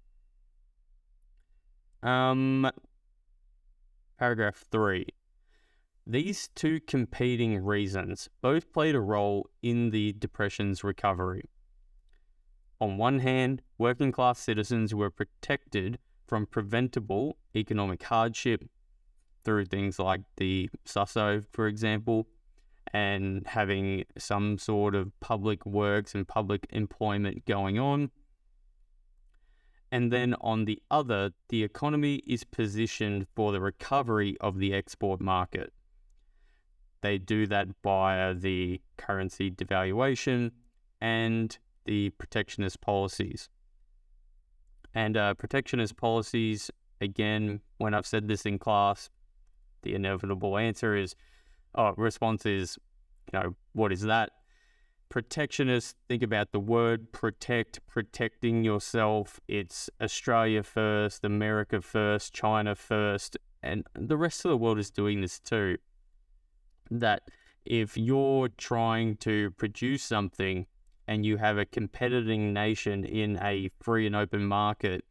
Um, 2.03 2.71
paragraph 4.19 4.65
three. 4.71 5.07
These 6.07 6.49
two 6.55 6.81
competing 6.81 7.63
reasons 7.63 8.29
both 8.41 8.73
played 8.73 8.97
a 8.97 9.01
role 9.01 9.49
in 9.63 9.91
the 9.91 10.13
Depression's 10.13 10.83
recovery. 10.83 11.45
On 12.81 12.97
one 12.97 13.21
hand, 13.21 13.63
working 13.83 14.13
class 14.13 14.39
citizens 14.39 14.95
were 14.95 15.11
protected 15.11 15.99
from 16.29 16.47
preventable 16.47 17.37
economic 17.57 18.01
hardship 18.05 18.63
through 19.45 19.65
things 19.65 19.99
like 19.99 20.21
the 20.37 20.71
susso, 20.85 21.43
for 21.51 21.67
example, 21.67 22.29
and 22.93 23.45
having 23.45 24.05
some 24.17 24.57
sort 24.57 24.95
of 24.95 25.11
public 25.19 25.67
works 25.67 26.15
and 26.15 26.29
public 26.29 26.65
employment 26.71 27.45
going 27.45 27.77
on. 27.77 28.09
And 29.91 30.13
then 30.13 30.37
on 30.41 30.65
the 30.65 30.81
other, 30.89 31.33
the 31.49 31.65
economy 31.65 32.23
is 32.25 32.45
positioned 32.45 33.27
for 33.35 33.51
the 33.51 33.61
recovery 33.61 34.37
of 34.41 34.59
the 34.61 34.73
export 34.73 35.21
market. 35.21 35.73
They 37.01 37.19
do 37.19 37.49
that 37.49 37.67
via 37.83 38.33
the 38.33 38.81
currency 38.97 39.51
devaluation 39.51 40.53
and 41.01 41.59
the 41.85 42.11
protectionist 42.11 42.81
policies. 42.81 43.49
And 44.95 45.17
uh, 45.17 45.35
protectionist 45.35 45.97
policies, 45.97 46.71
again, 47.01 47.61
when 47.79 47.95
I've 47.95 48.07
said 48.07 48.29
this 48.29 48.45
in 48.45 48.59
class, 48.59 49.11
the 49.83 49.95
inevitable 49.95 50.57
answer 50.59 50.95
is, 50.95 51.15
oh, 51.75 51.95
response 51.97 52.47
is, 52.47 52.79
you 53.33 53.39
know, 53.39 53.55
what 53.73 53.93
is 53.93 54.03
that? 54.03 54.31
Protectionist, 55.09 55.97
think 56.09 56.23
about 56.23 56.53
the 56.53 56.61
word 56.61 57.13
protect, 57.13 57.81
protecting 57.87 58.65
yourself. 58.65 59.41
It's 59.49 59.91
Australia 60.01 60.63
first, 60.63 61.25
America 61.25 61.81
first, 61.81 62.33
China 62.33 62.75
first, 62.75 63.37
and 63.63 63.87
the 63.95 64.17
rest 64.17 64.45
of 64.45 64.51
the 64.51 64.57
world 64.57 64.79
is 64.79 64.91
doing 64.91 65.21
this 65.21 65.39
too. 65.39 65.77
That 66.91 67.23
if 67.65 67.97
you're 67.97 68.49
trying 68.49 69.17
to 69.19 69.51
produce 69.53 70.03
something 70.03 70.67
and 71.09 71.27
you 71.27 71.37
have 71.37 71.59
a 71.59 71.65
competing 71.65 72.53
nation 72.53 73.05
in 73.05 73.39
a 73.43 73.71
free 73.81 74.07
and 74.07 74.17
open 74.17 74.47
market 74.47 75.05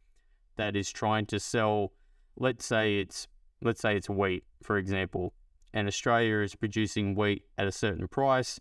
that 0.56 0.76
is 0.76 0.90
trying 0.90 1.26
to 1.26 1.38
sell 1.38 1.92
let's 2.36 2.64
say 2.64 2.98
it's 2.98 3.28
let's 3.62 3.80
say 3.80 3.96
it's 3.96 4.08
wheat 4.08 4.44
for 4.62 4.78
example 4.78 5.32
and 5.74 5.88
Australia 5.88 6.38
is 6.38 6.54
producing 6.54 7.14
wheat 7.14 7.44
at 7.58 7.66
a 7.66 7.72
certain 7.72 8.08
price 8.08 8.60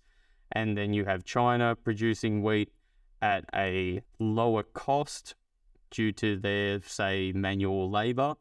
and 0.53 0.77
then 0.77 0.93
you 0.93 1.05
have 1.05 1.23
China 1.23 1.75
producing 1.75 2.43
wheat 2.43 2.69
at 3.21 3.45
a 3.55 4.01
lower 4.19 4.63
cost 4.63 5.35
due 5.89 6.11
to 6.11 6.37
their 6.37 6.81
say 6.81 7.31
manual 7.33 7.89
labor 7.89 8.35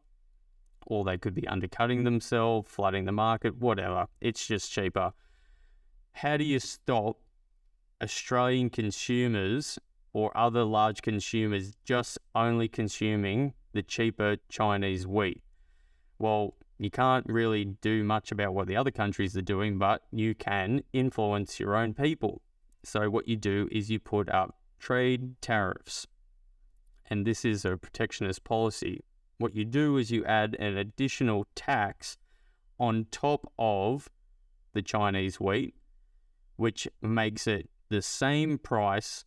or 0.87 1.05
they 1.05 1.19
could 1.19 1.35
be 1.35 1.47
undercutting 1.47 2.05
themselves 2.05 2.69
flooding 2.71 3.05
the 3.05 3.13
market 3.13 3.57
whatever. 3.59 4.07
It's 4.21 4.47
just 4.47 4.73
cheaper. 4.73 5.13
How 6.13 6.37
do 6.37 6.45
you 6.45 6.59
stop 6.59 7.19
Australian 8.03 8.71
consumers 8.71 9.79
or 10.13 10.37
other 10.37 10.65
large 10.65 11.03
consumers 11.03 11.73
just 11.85 12.19
only 12.35 12.69
consuming 12.69 13.55
the 13.73 13.83
cheaper 13.83 14.37
Chinese 14.49 15.07
wheat. 15.07 15.43
Well, 16.19 16.55
you 16.79 16.91
can't 16.91 17.27
really 17.27 17.65
do 17.65 18.03
much 18.03 18.33
about 18.33 18.55
what 18.55 18.67
the 18.67 18.77
other 18.77 18.91
countries 18.91 19.37
are 19.37 19.43
doing, 19.43 19.79
but 19.79 20.03
you 20.11 20.35
can 20.35 20.83
influence 20.93 21.61
your 21.61 21.77
own 21.77 21.95
people. 21.95 22.41
So, 22.83 23.11
what 23.11 23.29
you 23.29 23.37
do 23.37 23.69
is 23.71 23.91
you 23.91 23.99
put 23.99 24.31
up 24.31 24.57
trade 24.79 25.41
tariffs. 25.43 26.07
And 27.09 27.27
this 27.27 27.45
is 27.45 27.65
a 27.65 27.77
protectionist 27.77 28.45
policy. 28.45 29.05
What 29.39 29.55
you 29.55 29.65
do 29.65 29.99
is 29.99 30.11
you 30.11 30.25
add 30.25 30.57
an 30.59 30.77
additional 30.77 31.47
tax 31.55 32.17
on 32.79 33.07
top 33.11 33.53
of 33.59 34.09
the 34.73 34.83
Chinese 34.83 35.39
wheat, 35.39 35.75
which 36.57 36.89
makes 37.03 37.47
it 37.47 37.69
the 37.91 38.01
same 38.01 38.57
price 38.57 39.25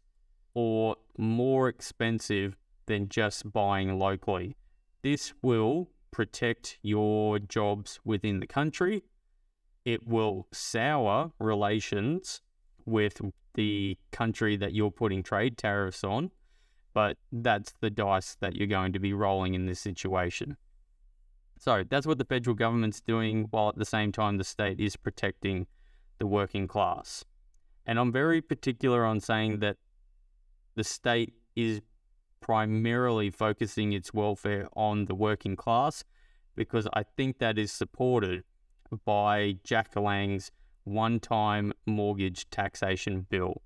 or 0.56 0.96
more 1.18 1.68
expensive 1.68 2.58
than 2.86 3.10
just 3.10 3.52
buying 3.52 4.00
locally. 4.00 4.56
This 5.04 5.34
will 5.42 5.90
protect 6.12 6.80
your 6.82 7.40
jobs 7.40 8.00
within 8.06 8.40
the 8.40 8.48
country. 8.48 9.04
It 9.86 10.08
will 10.08 10.48
sour 10.52 11.32
relations 11.40 12.42
with 12.86 13.22
the 13.54 13.98
country 14.12 14.56
that 14.58 14.74
you're 14.74 14.92
putting 14.92 15.24
trade 15.24 15.58
tariffs 15.58 16.04
on, 16.04 16.32
but 16.94 17.18
that's 17.32 17.74
the 17.82 17.90
dice 17.90 18.36
that 18.40 18.56
you're 18.56 18.68
going 18.68 18.94
to 18.94 19.00
be 19.00 19.14
rolling 19.14 19.54
in 19.54 19.66
this 19.66 19.80
situation. 19.80 20.58
So 21.60 21.84
that's 21.90 22.06
what 22.06 22.18
the 22.18 22.26
federal 22.26 22.56
government's 22.56 23.02
doing, 23.02 23.48
while 23.52 23.70
at 23.70 23.78
the 23.78 23.86
same 23.86 24.12
time 24.12 24.38
the 24.38 24.44
state 24.44 24.80
is 24.80 24.96
protecting 24.96 25.68
the 26.20 26.28
working 26.28 26.68
class. 26.68 27.26
And 27.86 28.00
I'm 28.00 28.12
very 28.12 28.42
particular 28.42 29.06
on 29.06 29.20
saying 29.20 29.60
that 29.60 29.78
the 30.76 30.84
state 30.84 31.34
is 31.56 31.82
primarily 32.40 33.30
focusing 33.30 33.94
its 33.94 34.14
welfare 34.14 34.68
on 34.76 35.06
the 35.06 35.16
working 35.16 35.56
class 35.56 36.04
because 36.56 36.88
I 36.94 37.04
think 37.04 37.40
that 37.40 37.58
is 37.58 37.72
supported 37.72 38.44
by 39.06 39.58
Jack 39.64 39.96
Lang's 39.96 40.52
one 40.84 41.20
time 41.20 41.74
mortgage 41.86 42.50
taxation 42.50 43.26
bill, 43.30 43.62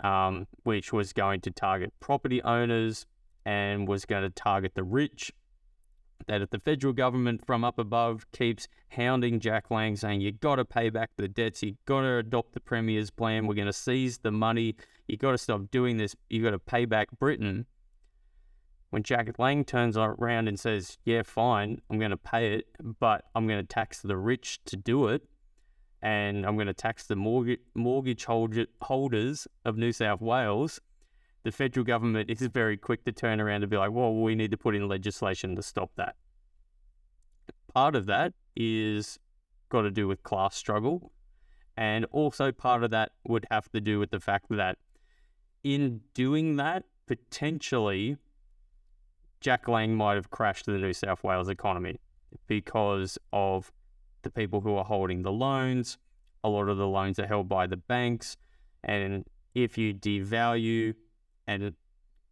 um, 0.00 0.46
which 0.62 0.92
was 0.92 1.12
going 1.12 1.40
to 1.42 1.50
target 1.50 1.92
property 2.00 2.40
owners 2.42 3.06
and 3.44 3.88
was 3.88 4.04
going 4.04 4.22
to 4.22 4.30
target 4.30 4.74
the 4.74 4.84
rich 4.84 5.32
that 6.28 6.42
if 6.42 6.50
the 6.50 6.60
federal 6.60 6.92
government 6.92 7.44
from 7.44 7.64
up 7.64 7.78
above 7.78 8.30
keeps 8.32 8.68
hounding 8.90 9.40
Jack 9.40 9.70
Lang 9.70 9.96
saying 9.96 10.20
you've 10.20 10.40
got 10.40 10.56
to 10.56 10.64
pay 10.64 10.90
back 10.90 11.10
the 11.16 11.28
debts, 11.28 11.62
you've 11.62 11.84
got 11.84 12.02
to 12.02 12.18
adopt 12.18 12.52
the 12.52 12.60
premier's 12.60 13.10
plan, 13.10 13.46
we're 13.46 13.54
going 13.54 13.66
to 13.66 13.72
seize 13.72 14.18
the 14.18 14.30
money, 14.30 14.76
you've 15.08 15.20
got 15.20 15.32
to 15.32 15.38
stop 15.38 15.70
doing 15.70 15.96
this, 15.96 16.14
you've 16.30 16.44
got 16.44 16.52
to 16.52 16.58
pay 16.58 16.84
back 16.84 17.08
Britain, 17.18 17.66
When 18.90 19.02
Jack 19.02 19.38
Lang 19.38 19.64
turns 19.64 19.96
around 19.96 20.48
and 20.48 20.58
says, 20.58 20.98
Yeah, 21.04 21.22
fine, 21.22 21.80
I'm 21.90 21.98
going 21.98 22.10
to 22.10 22.16
pay 22.16 22.54
it, 22.54 22.66
but 23.00 23.24
I'm 23.34 23.46
going 23.46 23.60
to 23.60 23.66
tax 23.66 24.00
the 24.00 24.16
rich 24.16 24.60
to 24.66 24.76
do 24.76 25.08
it, 25.08 25.22
and 26.00 26.46
I'm 26.46 26.54
going 26.56 26.68
to 26.68 26.74
tax 26.74 27.06
the 27.06 27.16
mortgage, 27.16 27.60
mortgage 27.74 28.24
holders 28.24 29.48
of 29.64 29.76
New 29.76 29.92
South 29.92 30.20
Wales, 30.20 30.80
the 31.44 31.52
federal 31.52 31.84
government 31.84 32.30
is 32.30 32.40
very 32.42 32.76
quick 32.76 33.04
to 33.04 33.12
turn 33.12 33.40
around 33.40 33.62
and 33.62 33.70
be 33.70 33.76
like, 33.76 33.90
Well, 33.90 34.14
we 34.14 34.34
need 34.34 34.50
to 34.50 34.56
put 34.56 34.74
in 34.74 34.88
legislation 34.88 35.56
to 35.56 35.62
stop 35.62 35.90
that. 35.96 36.16
Part 37.74 37.94
of 37.94 38.06
that 38.06 38.32
is 38.56 39.18
got 39.68 39.82
to 39.82 39.90
do 39.90 40.08
with 40.08 40.22
class 40.22 40.56
struggle. 40.56 41.12
And 41.76 42.06
also 42.06 42.50
part 42.50 42.82
of 42.82 42.90
that 42.90 43.12
would 43.24 43.46
have 43.50 43.70
to 43.70 43.80
do 43.80 44.00
with 44.00 44.10
the 44.10 44.18
fact 44.18 44.46
that 44.50 44.78
in 45.62 46.00
doing 46.12 46.56
that, 46.56 46.84
potentially 47.06 48.16
Jack 49.40 49.68
Lang 49.68 49.94
might 49.94 50.14
have 50.14 50.30
crashed 50.30 50.66
the 50.66 50.72
New 50.72 50.92
South 50.92 51.22
Wales 51.22 51.48
economy 51.48 52.00
because 52.46 53.18
of 53.32 53.70
the 54.22 54.30
people 54.30 54.60
who 54.60 54.74
are 54.74 54.84
holding 54.84 55.22
the 55.22 55.32
loans. 55.32 55.98
A 56.42 56.48
lot 56.48 56.68
of 56.68 56.76
the 56.76 56.88
loans 56.88 57.18
are 57.18 57.26
held 57.26 57.48
by 57.48 57.66
the 57.66 57.76
banks. 57.76 58.36
And 58.82 59.24
if 59.54 59.78
you 59.78 59.94
devalue 59.94 60.94
and 61.48 61.74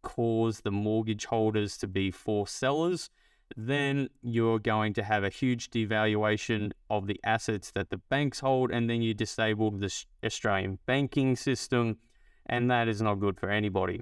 cause 0.03 0.61
the 0.61 0.71
mortgage 0.71 1.25
holders 1.25 1.75
to 1.79 1.87
be 1.87 2.11
forced 2.11 2.55
sellers, 2.55 3.09
then 3.55 4.09
you're 4.21 4.59
going 4.59 4.93
to 4.93 5.03
have 5.03 5.23
a 5.23 5.29
huge 5.29 5.69
devaluation 5.69 6.71
of 6.89 7.07
the 7.07 7.19
assets 7.23 7.71
that 7.71 7.89
the 7.89 7.97
banks 7.97 8.39
hold, 8.39 8.71
and 8.71 8.89
then 8.89 9.01
you 9.01 9.13
disable 9.13 9.71
the 9.71 9.91
Australian 10.23 10.79
banking 10.85 11.35
system, 11.35 11.97
and 12.45 12.69
that 12.69 12.87
is 12.87 13.01
not 13.01 13.15
good 13.15 13.39
for 13.39 13.49
anybody. 13.49 14.01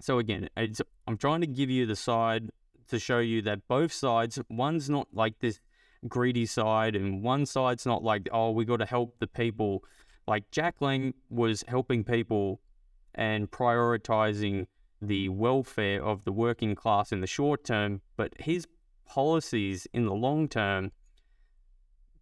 So 0.00 0.18
again, 0.18 0.48
I'm 1.06 1.16
trying 1.16 1.42
to 1.42 1.46
give 1.46 1.70
you 1.70 1.86
the 1.86 1.96
side 1.96 2.50
to 2.88 2.98
show 2.98 3.18
you 3.18 3.42
that 3.42 3.68
both 3.68 3.92
sides, 3.92 4.40
one's 4.48 4.88
not 4.88 5.08
like 5.12 5.38
this 5.40 5.60
greedy 6.08 6.46
side, 6.46 6.96
and 6.96 7.22
one 7.22 7.46
side's 7.46 7.86
not 7.86 8.02
like, 8.02 8.28
oh, 8.32 8.50
we 8.50 8.64
got 8.64 8.78
to 8.78 8.86
help 8.86 9.18
the 9.18 9.26
people. 9.26 9.84
Like 10.26 10.50
Jack 10.50 10.76
Lang 10.80 11.14
was 11.30 11.64
helping 11.68 12.04
people 12.04 12.60
and 13.14 13.50
prioritizing 13.50 14.66
the 15.00 15.28
welfare 15.28 16.02
of 16.02 16.24
the 16.24 16.32
working 16.32 16.74
class 16.74 17.12
in 17.12 17.20
the 17.20 17.26
short 17.26 17.64
term, 17.64 18.00
but 18.16 18.32
his 18.38 18.66
policies 19.06 19.86
in 19.92 20.06
the 20.06 20.14
long 20.14 20.48
term, 20.48 20.92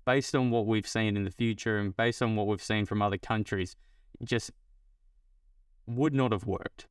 based 0.06 0.34
on 0.34 0.50
what 0.50 0.66
we've 0.66 0.88
seen 0.88 1.16
in 1.16 1.24
the 1.24 1.30
future 1.30 1.78
and 1.78 1.96
based 1.96 2.22
on 2.22 2.34
what 2.36 2.46
we've 2.46 2.62
seen 2.62 2.86
from 2.86 3.02
other 3.02 3.18
countries, 3.18 3.76
just 4.24 4.50
would 5.86 6.14
not 6.14 6.32
have 6.32 6.46
worked. 6.46 6.86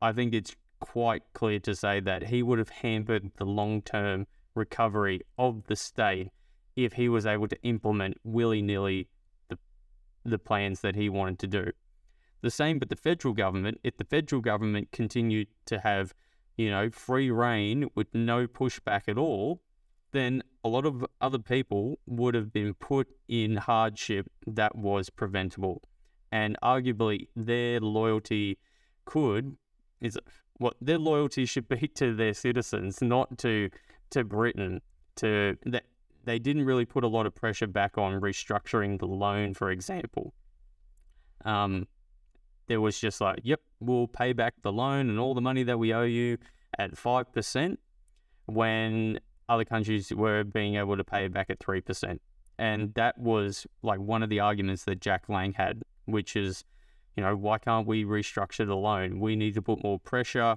I 0.00 0.12
think 0.12 0.32
it's 0.34 0.56
quite 0.80 1.22
clear 1.32 1.58
to 1.60 1.74
say 1.74 2.00
that 2.00 2.24
he 2.24 2.42
would 2.42 2.58
have 2.58 2.68
hampered 2.68 3.30
the 3.36 3.44
long 3.44 3.82
term 3.82 4.26
recovery 4.54 5.20
of 5.38 5.64
the 5.66 5.76
state 5.76 6.30
if 6.76 6.94
he 6.94 7.08
was 7.08 7.26
able 7.26 7.48
to 7.48 7.62
implement 7.62 8.16
willy 8.24 8.62
nilly 8.62 9.08
the, 9.48 9.58
the 10.24 10.38
plans 10.38 10.80
that 10.80 10.94
he 10.94 11.08
wanted 11.08 11.38
to 11.40 11.46
do. 11.46 11.72
The 12.42 12.50
same 12.50 12.78
but 12.78 12.88
the 12.88 12.96
federal 12.96 13.34
government, 13.34 13.80
if 13.84 13.96
the 13.96 14.04
federal 14.04 14.42
government 14.42 14.90
continued 14.92 15.48
to 15.66 15.78
have, 15.78 16.12
you 16.56 16.70
know, 16.70 16.90
free 16.90 17.30
reign 17.30 17.88
with 17.94 18.08
no 18.14 18.46
pushback 18.46 19.08
at 19.08 19.16
all, 19.16 19.62
then 20.10 20.42
a 20.64 20.68
lot 20.68 20.84
of 20.84 21.04
other 21.20 21.38
people 21.38 21.98
would 22.06 22.34
have 22.34 22.52
been 22.52 22.74
put 22.74 23.08
in 23.28 23.56
hardship 23.56 24.30
that 24.46 24.76
was 24.76 25.08
preventable. 25.08 25.82
And 26.30 26.56
arguably 26.62 27.28
their 27.34 27.80
loyalty 27.80 28.58
could 29.04 29.56
is 30.00 30.18
what 30.58 30.74
their 30.80 30.98
loyalty 30.98 31.46
should 31.46 31.68
be 31.68 31.88
to 31.94 32.14
their 32.14 32.34
citizens, 32.34 33.00
not 33.02 33.38
to 33.38 33.70
to 34.10 34.24
Britain. 34.24 34.80
To 35.16 35.56
that 35.66 35.84
they 36.24 36.38
didn't 36.38 36.64
really 36.64 36.84
put 36.84 37.04
a 37.04 37.08
lot 37.08 37.26
of 37.26 37.34
pressure 37.34 37.66
back 37.66 37.98
on 37.98 38.20
restructuring 38.20 38.98
the 38.98 39.06
loan, 39.06 39.54
for 39.54 39.70
example. 39.70 40.34
Um, 41.44 41.86
there 42.72 42.80
was 42.80 42.98
just 42.98 43.20
like, 43.20 43.38
yep, 43.42 43.60
we'll 43.80 44.06
pay 44.06 44.32
back 44.32 44.54
the 44.62 44.72
loan 44.72 45.10
and 45.10 45.18
all 45.18 45.34
the 45.34 45.42
money 45.42 45.62
that 45.62 45.78
we 45.78 45.92
owe 45.92 46.04
you 46.04 46.38
at 46.78 46.94
5% 46.94 47.76
when 48.46 49.20
other 49.46 49.66
countries 49.66 50.10
were 50.10 50.42
being 50.42 50.76
able 50.76 50.96
to 50.96 51.04
pay 51.04 51.26
it 51.26 51.34
back 51.34 51.50
at 51.50 51.58
3%. 51.58 52.18
And 52.58 52.94
that 52.94 53.18
was 53.18 53.66
like 53.82 54.00
one 54.00 54.22
of 54.22 54.30
the 54.30 54.40
arguments 54.40 54.84
that 54.84 55.02
Jack 55.02 55.28
Lang 55.28 55.52
had, 55.52 55.82
which 56.06 56.34
is, 56.34 56.64
you 57.14 57.22
know, 57.22 57.36
why 57.36 57.58
can't 57.58 57.86
we 57.86 58.04
restructure 58.04 58.66
the 58.66 58.74
loan? 58.74 59.20
We 59.20 59.36
need 59.36 59.52
to 59.52 59.60
put 59.60 59.84
more 59.84 60.00
pressure, 60.00 60.56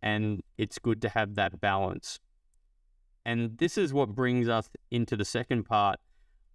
and 0.00 0.40
it's 0.56 0.78
good 0.78 1.02
to 1.02 1.08
have 1.08 1.34
that 1.34 1.60
balance. 1.60 2.20
And 3.26 3.58
this 3.58 3.76
is 3.76 3.92
what 3.92 4.14
brings 4.14 4.48
us 4.48 4.70
into 4.92 5.16
the 5.16 5.24
second 5.24 5.64
part 5.64 5.98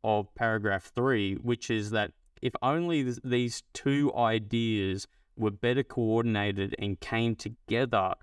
of 0.06 0.34
paragraph 0.36 0.90
three, 0.96 1.34
which 1.34 1.70
is 1.70 1.92
that 1.92 2.12
if 2.44 2.54
only 2.62 3.10
these 3.24 3.64
two 3.72 4.14
ideas 4.14 5.08
were 5.38 5.50
better 5.50 5.82
coordinated 5.82 6.76
and 6.78 7.00
came 7.00 7.38
together, 7.38 8.16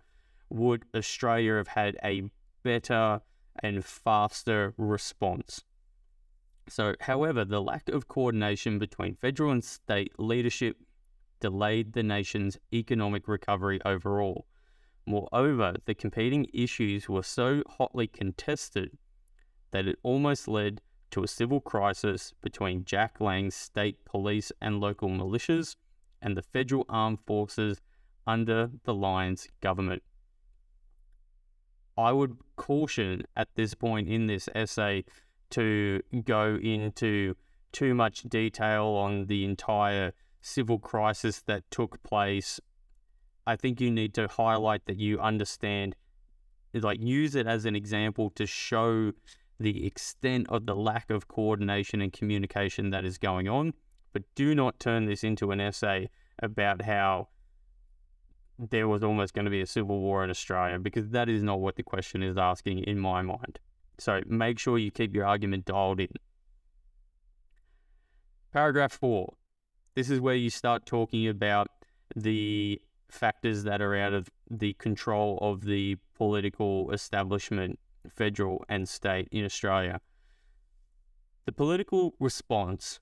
would 0.50 0.84
Australia 0.94 1.54
have 1.54 1.68
had 1.68 1.96
a 2.04 2.24
better 2.62 3.22
and 3.62 3.82
faster 3.82 4.74
response? 4.76 5.64
So, 6.68 6.96
however, 7.00 7.46
the 7.46 7.62
lack 7.62 7.88
of 7.88 8.08
coordination 8.08 8.78
between 8.78 9.14
federal 9.14 9.52
and 9.52 9.64
state 9.64 10.12
leadership 10.18 10.76
delayed 11.40 11.94
the 11.94 12.02
nation's 12.02 12.58
economic 12.74 13.26
recovery 13.26 13.80
overall. 13.86 14.46
Moreover, 15.06 15.76
the 15.86 15.94
competing 15.94 16.46
issues 16.52 17.08
were 17.08 17.22
so 17.22 17.62
hotly 17.66 18.06
contested 18.06 18.98
that 19.70 19.86
it 19.86 19.98
almost 20.02 20.46
led 20.46 20.82
to 21.10 21.22
a 21.22 21.28
civil 21.28 21.60
crisis 21.60 22.34
between 22.42 22.84
Jack 22.84 23.20
Lang's 23.20 23.54
state 23.54 24.04
police 24.04 24.52
and 24.60 24.80
local 24.80 25.08
militias 25.08 25.76
and 26.22 26.36
the 26.36 26.42
federal 26.42 26.84
armed 26.88 27.20
forces 27.26 27.80
under 28.26 28.70
the 28.84 28.94
Lyons 28.94 29.48
government. 29.60 30.02
I 31.96 32.12
would 32.12 32.36
caution 32.56 33.22
at 33.36 33.48
this 33.56 33.74
point 33.74 34.08
in 34.08 34.26
this 34.26 34.48
essay 34.54 35.04
to 35.50 36.00
go 36.24 36.58
into 36.62 37.34
too 37.72 37.94
much 37.94 38.22
detail 38.22 38.86
on 38.86 39.26
the 39.26 39.44
entire 39.44 40.12
civil 40.40 40.78
crisis 40.78 41.40
that 41.42 41.70
took 41.70 42.02
place. 42.02 42.60
I 43.46 43.56
think 43.56 43.80
you 43.80 43.90
need 43.90 44.14
to 44.14 44.28
highlight 44.28 44.86
that 44.86 44.98
you 44.98 45.18
understand, 45.20 45.96
like, 46.72 47.00
use 47.00 47.34
it 47.34 47.46
as 47.46 47.64
an 47.64 47.74
example 47.74 48.30
to 48.30 48.46
show 48.46 49.12
the 49.60 49.86
extent 49.86 50.46
of 50.48 50.64
the 50.64 50.74
lack 50.74 51.10
of 51.10 51.28
coordination 51.28 52.00
and 52.00 52.12
communication 52.12 52.90
that 52.90 53.04
is 53.04 53.18
going 53.18 53.46
on, 53.46 53.74
but 54.12 54.22
do 54.34 54.54
not 54.54 54.80
turn 54.80 55.04
this 55.04 55.22
into 55.22 55.52
an 55.52 55.60
essay 55.60 56.08
about 56.42 56.82
how 56.82 57.28
there 58.58 58.88
was 58.88 59.04
almost 59.04 59.34
going 59.34 59.44
to 59.44 59.50
be 59.50 59.60
a 59.60 59.66
civil 59.66 60.00
war 60.00 60.24
in 60.24 60.30
Australia, 60.30 60.78
because 60.78 61.10
that 61.10 61.28
is 61.28 61.42
not 61.42 61.60
what 61.60 61.76
the 61.76 61.82
question 61.82 62.22
is 62.22 62.36
asking 62.36 62.78
in 62.84 62.98
my 62.98 63.22
mind. 63.22 63.58
So 63.98 64.22
make 64.26 64.58
sure 64.58 64.78
you 64.78 64.90
keep 64.90 65.14
your 65.14 65.26
argument 65.26 65.66
dialed 65.66 66.00
in. 66.00 66.08
Paragraph 68.52 68.92
four. 68.92 69.34
This 69.94 70.08
is 70.08 70.20
where 70.20 70.34
you 70.34 70.50
start 70.50 70.86
talking 70.86 71.28
about 71.28 71.68
the 72.16 72.80
factors 73.10 73.64
that 73.64 73.82
are 73.82 73.94
out 73.96 74.14
of 74.14 74.28
the 74.50 74.72
control 74.74 75.38
of 75.42 75.64
the 75.64 75.96
political 76.16 76.90
establishment 76.92 77.78
federal, 78.08 78.64
and 78.68 78.88
state 78.88 79.28
in 79.30 79.44
Australia. 79.44 80.00
The 81.46 81.52
political 81.52 82.14
response 82.20 83.00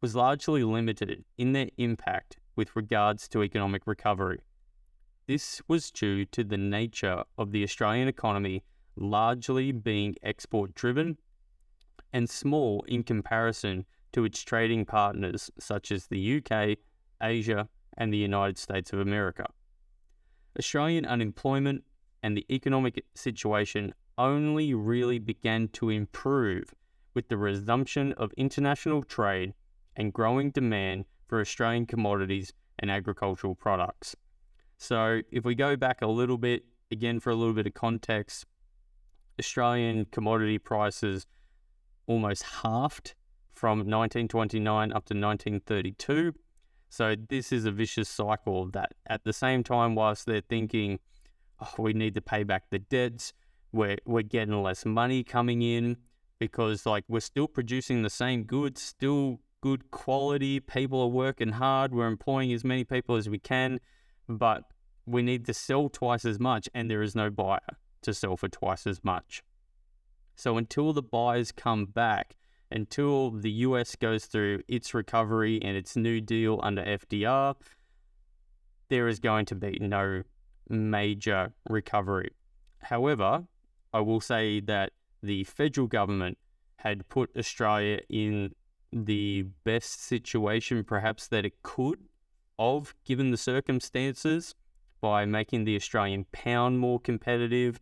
was 0.00 0.16
largely 0.16 0.64
limited 0.64 1.24
in 1.36 1.52
their 1.52 1.68
impact 1.76 2.38
with 2.56 2.74
regards 2.74 3.28
to 3.28 3.42
economic 3.42 3.86
recovery. 3.86 4.40
This 5.26 5.62
was 5.68 5.90
due 5.90 6.24
to 6.26 6.42
the 6.42 6.56
nature 6.56 7.22
of 7.38 7.52
the 7.52 7.62
Australian 7.62 8.08
economy 8.08 8.64
largely 8.96 9.72
being 9.72 10.16
export 10.22 10.74
driven 10.74 11.16
and 12.12 12.28
small 12.28 12.84
in 12.88 13.02
comparison 13.02 13.86
to 14.12 14.24
its 14.24 14.42
trading 14.42 14.84
partners 14.84 15.50
such 15.58 15.92
as 15.92 16.06
the 16.06 16.38
UK, 16.38 16.76
Asia, 17.22 17.68
and 17.96 18.12
the 18.12 18.18
United 18.18 18.58
States 18.58 18.92
of 18.92 18.98
America. 18.98 19.46
Australian 20.58 21.06
unemployment 21.06 21.84
and 22.22 22.36
the 22.36 22.46
economic 22.50 23.04
situation 23.14 23.94
only 24.20 24.74
really 24.74 25.18
began 25.18 25.68
to 25.68 25.88
improve 25.88 26.74
with 27.14 27.28
the 27.28 27.38
resumption 27.38 28.12
of 28.12 28.32
international 28.36 29.02
trade 29.02 29.54
and 29.96 30.12
growing 30.12 30.50
demand 30.50 31.06
for 31.26 31.40
Australian 31.40 31.86
commodities 31.86 32.52
and 32.78 32.90
agricultural 32.90 33.54
products. 33.54 34.14
So, 34.76 35.22
if 35.30 35.44
we 35.44 35.54
go 35.54 35.74
back 35.74 36.02
a 36.02 36.06
little 36.06 36.38
bit, 36.38 36.64
again, 36.90 37.18
for 37.18 37.30
a 37.30 37.34
little 37.34 37.54
bit 37.54 37.66
of 37.66 37.74
context, 37.74 38.44
Australian 39.38 40.06
commodity 40.06 40.58
prices 40.58 41.26
almost 42.06 42.42
halved 42.42 43.14
from 43.52 43.78
1929 43.78 44.92
up 44.92 45.06
to 45.06 45.14
1932. 45.14 46.34
So, 46.88 47.14
this 47.28 47.52
is 47.52 47.64
a 47.64 47.70
vicious 47.70 48.08
cycle 48.08 48.70
that 48.70 48.92
at 49.06 49.24
the 49.24 49.32
same 49.32 49.62
time, 49.62 49.94
whilst 49.94 50.26
they're 50.26 50.42
thinking, 50.42 50.98
oh, 51.60 51.74
we 51.78 51.92
need 51.92 52.14
to 52.14 52.22
pay 52.22 52.42
back 52.42 52.64
the 52.70 52.78
debts. 52.78 53.32
We're 53.72 53.98
we're 54.04 54.22
getting 54.22 54.62
less 54.62 54.84
money 54.84 55.22
coming 55.22 55.62
in 55.62 55.96
because 56.38 56.86
like 56.86 57.04
we're 57.08 57.20
still 57.20 57.48
producing 57.48 58.02
the 58.02 58.10
same 58.10 58.44
goods, 58.44 58.82
still 58.82 59.40
good 59.60 59.90
quality. 59.90 60.60
People 60.60 61.00
are 61.02 61.08
working 61.08 61.52
hard. 61.52 61.94
We're 61.94 62.06
employing 62.06 62.52
as 62.52 62.64
many 62.64 62.84
people 62.84 63.16
as 63.16 63.28
we 63.28 63.38
can, 63.38 63.80
but 64.28 64.64
we 65.06 65.22
need 65.22 65.44
to 65.46 65.54
sell 65.54 65.88
twice 65.88 66.24
as 66.24 66.38
much, 66.38 66.68
and 66.74 66.90
there 66.90 67.02
is 67.02 67.14
no 67.14 67.30
buyer 67.30 67.60
to 68.02 68.14
sell 68.14 68.36
for 68.36 68.48
twice 68.48 68.86
as 68.86 69.04
much. 69.04 69.42
So 70.34 70.56
until 70.56 70.92
the 70.92 71.02
buyers 71.02 71.52
come 71.52 71.84
back, 71.86 72.36
until 72.70 73.30
the 73.30 73.50
US 73.50 73.96
goes 73.96 74.26
through 74.26 74.62
its 74.68 74.94
recovery 74.94 75.60
and 75.62 75.76
its 75.76 75.96
new 75.96 76.20
deal 76.20 76.60
under 76.62 76.82
FDR, 76.82 77.56
there 78.88 79.08
is 79.08 79.18
going 79.18 79.46
to 79.46 79.54
be 79.54 79.78
no 79.80 80.22
major 80.68 81.52
recovery. 81.68 82.30
However, 82.78 83.44
I 83.92 84.00
will 84.00 84.20
say 84.20 84.60
that 84.60 84.92
the 85.22 85.44
federal 85.44 85.86
government 85.86 86.38
had 86.76 87.08
put 87.08 87.36
Australia 87.36 88.00
in 88.08 88.54
the 88.92 89.42
best 89.64 90.02
situation 90.02 90.82
perhaps 90.84 91.28
that 91.28 91.44
it 91.44 91.62
could 91.62 91.98
of 92.58 92.94
given 93.04 93.30
the 93.30 93.36
circumstances 93.36 94.54
by 95.00 95.24
making 95.24 95.64
the 95.64 95.76
Australian 95.76 96.26
pound 96.32 96.78
more 96.78 97.00
competitive, 97.00 97.80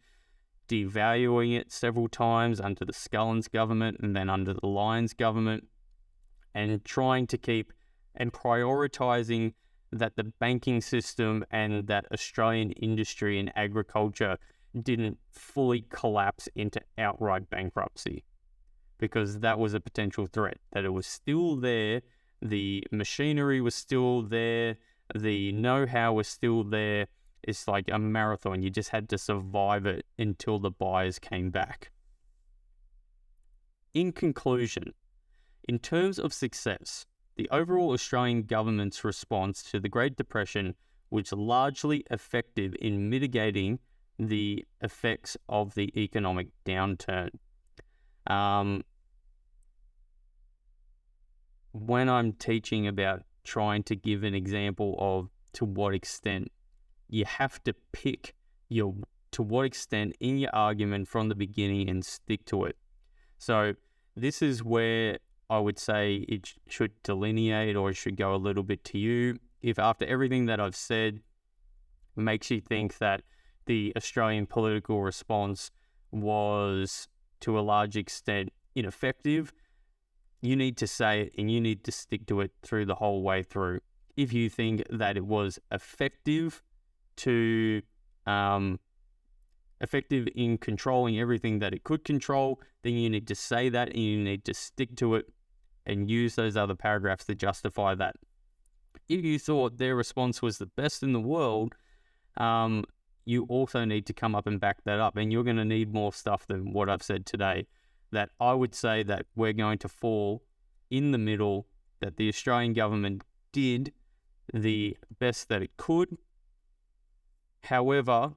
devaluing 0.68 1.58
it 1.58 1.72
several 1.72 2.08
times 2.08 2.60
under 2.60 2.84
the 2.84 2.92
Scullins 2.92 3.50
government 3.50 3.98
and 4.00 4.14
then 4.14 4.30
under 4.30 4.54
the 4.54 4.66
Lyons 4.66 5.14
government, 5.14 5.66
and 6.54 6.84
trying 6.84 7.26
to 7.26 7.38
keep 7.38 7.72
and 8.14 8.32
prioritizing 8.32 9.54
that 9.90 10.16
the 10.16 10.24
banking 10.24 10.80
system 10.80 11.44
and 11.50 11.86
that 11.86 12.06
Australian 12.12 12.72
industry 12.72 13.38
and 13.38 13.50
agriculture 13.56 14.36
didn't 14.82 15.18
fully 15.30 15.84
collapse 15.88 16.48
into 16.54 16.80
outright 16.96 17.48
bankruptcy 17.50 18.24
because 18.98 19.40
that 19.40 19.58
was 19.58 19.74
a 19.74 19.80
potential 19.80 20.26
threat, 20.26 20.58
that 20.72 20.84
it 20.84 20.92
was 20.92 21.06
still 21.06 21.56
there, 21.56 22.02
the 22.42 22.84
machinery 22.90 23.60
was 23.60 23.74
still 23.74 24.22
there, 24.22 24.76
the 25.14 25.52
know 25.52 25.86
how 25.86 26.12
was 26.12 26.28
still 26.28 26.64
there. 26.64 27.06
It's 27.42 27.68
like 27.68 27.88
a 27.90 27.98
marathon. 27.98 28.62
You 28.62 28.70
just 28.70 28.90
had 28.90 29.08
to 29.10 29.18
survive 29.18 29.86
it 29.86 30.04
until 30.18 30.58
the 30.58 30.70
buyers 30.70 31.18
came 31.18 31.50
back. 31.50 31.90
In 33.94 34.12
conclusion, 34.12 34.92
in 35.68 35.78
terms 35.78 36.18
of 36.18 36.32
success, 36.32 37.06
the 37.36 37.48
overall 37.50 37.92
Australian 37.92 38.42
government's 38.42 39.04
response 39.04 39.62
to 39.70 39.80
the 39.80 39.88
Great 39.88 40.16
Depression 40.16 40.74
was 41.10 41.32
largely 41.32 42.04
effective 42.10 42.74
in 42.80 43.08
mitigating 43.08 43.78
the 44.18 44.64
effects 44.80 45.36
of 45.48 45.74
the 45.74 45.92
economic 46.00 46.48
downturn. 46.64 47.30
Um, 48.26 48.82
when 51.72 52.08
I'm 52.08 52.32
teaching 52.32 52.86
about 52.86 53.22
trying 53.44 53.82
to 53.84 53.96
give 53.96 54.24
an 54.24 54.34
example 54.34 54.96
of 54.98 55.30
to 55.54 55.64
what 55.64 55.94
extent 55.94 56.50
you 57.08 57.24
have 57.24 57.62
to 57.64 57.74
pick 57.92 58.34
your 58.68 58.94
to 59.30 59.42
what 59.42 59.64
extent 59.64 60.16
in 60.20 60.38
your 60.38 60.54
argument 60.54 61.06
from 61.08 61.28
the 61.28 61.34
beginning 61.34 61.88
and 61.88 62.04
stick 62.04 62.44
to 62.46 62.64
it. 62.64 62.76
So 63.38 63.74
this 64.16 64.42
is 64.42 64.64
where 64.64 65.18
I 65.50 65.58
would 65.58 65.78
say 65.78 66.26
it 66.28 66.54
should 66.66 66.92
delineate 67.02 67.76
or 67.76 67.90
it 67.90 67.96
should 67.96 68.16
go 68.16 68.34
a 68.34 68.36
little 68.36 68.62
bit 68.62 68.84
to 68.84 68.98
you. 68.98 69.38
If 69.62 69.78
after 69.78 70.06
everything 70.06 70.46
that 70.46 70.60
I've 70.60 70.76
said 70.76 71.20
makes 72.16 72.50
you 72.50 72.60
think 72.60 72.98
that 72.98 73.22
the 73.68 73.92
Australian 73.96 74.46
political 74.46 75.02
response 75.02 75.70
was 76.10 77.06
to 77.40 77.58
a 77.58 77.60
large 77.60 77.96
extent 77.96 78.50
ineffective, 78.74 79.52
you 80.40 80.56
need 80.56 80.76
to 80.78 80.86
say 80.86 81.22
it 81.22 81.32
and 81.38 81.50
you 81.50 81.60
need 81.60 81.84
to 81.84 81.92
stick 81.92 82.26
to 82.26 82.40
it 82.40 82.50
through 82.62 82.86
the 82.86 82.96
whole 82.96 83.22
way 83.22 83.42
through. 83.42 83.80
If 84.16 84.32
you 84.32 84.48
think 84.48 84.82
that 84.90 85.16
it 85.16 85.26
was 85.26 85.60
effective 85.70 86.62
to 87.18 87.82
um, 88.26 88.80
effective 89.80 90.26
in 90.34 90.58
controlling 90.58 91.20
everything 91.20 91.58
that 91.58 91.74
it 91.74 91.84
could 91.84 92.04
control, 92.04 92.60
then 92.82 92.94
you 92.94 93.10
need 93.10 93.28
to 93.28 93.34
say 93.34 93.68
that 93.68 93.88
and 93.88 93.98
you 93.98 94.18
need 94.18 94.44
to 94.46 94.54
stick 94.54 94.96
to 94.96 95.14
it 95.14 95.26
and 95.84 96.10
use 96.10 96.34
those 96.34 96.56
other 96.56 96.74
paragraphs 96.74 97.26
to 97.26 97.34
justify 97.34 97.94
that. 97.94 98.16
If 99.08 99.24
you 99.24 99.38
thought 99.38 99.76
their 99.78 99.94
response 99.94 100.40
was 100.40 100.58
the 100.58 100.66
best 100.66 101.02
in 101.02 101.12
the 101.12 101.20
world, 101.20 101.74
um, 102.36 102.84
you 103.28 103.44
also 103.50 103.84
need 103.84 104.06
to 104.06 104.14
come 104.14 104.34
up 104.34 104.46
and 104.46 104.58
back 104.58 104.82
that 104.84 104.98
up. 104.98 105.18
And 105.18 105.30
you're 105.30 105.44
going 105.44 105.58
to 105.58 105.64
need 105.64 105.92
more 105.92 106.14
stuff 106.14 106.46
than 106.46 106.72
what 106.72 106.88
I've 106.88 107.02
said 107.02 107.26
today. 107.26 107.66
That 108.10 108.30
I 108.40 108.54
would 108.54 108.74
say 108.74 109.02
that 109.02 109.26
we're 109.36 109.52
going 109.52 109.76
to 109.80 109.88
fall 109.88 110.42
in 110.90 111.10
the 111.10 111.18
middle, 111.18 111.66
that 112.00 112.16
the 112.16 112.30
Australian 112.30 112.72
government 112.72 113.22
did 113.52 113.92
the 114.54 114.96
best 115.18 115.50
that 115.50 115.60
it 115.60 115.76
could. 115.76 116.16
However, 117.64 118.32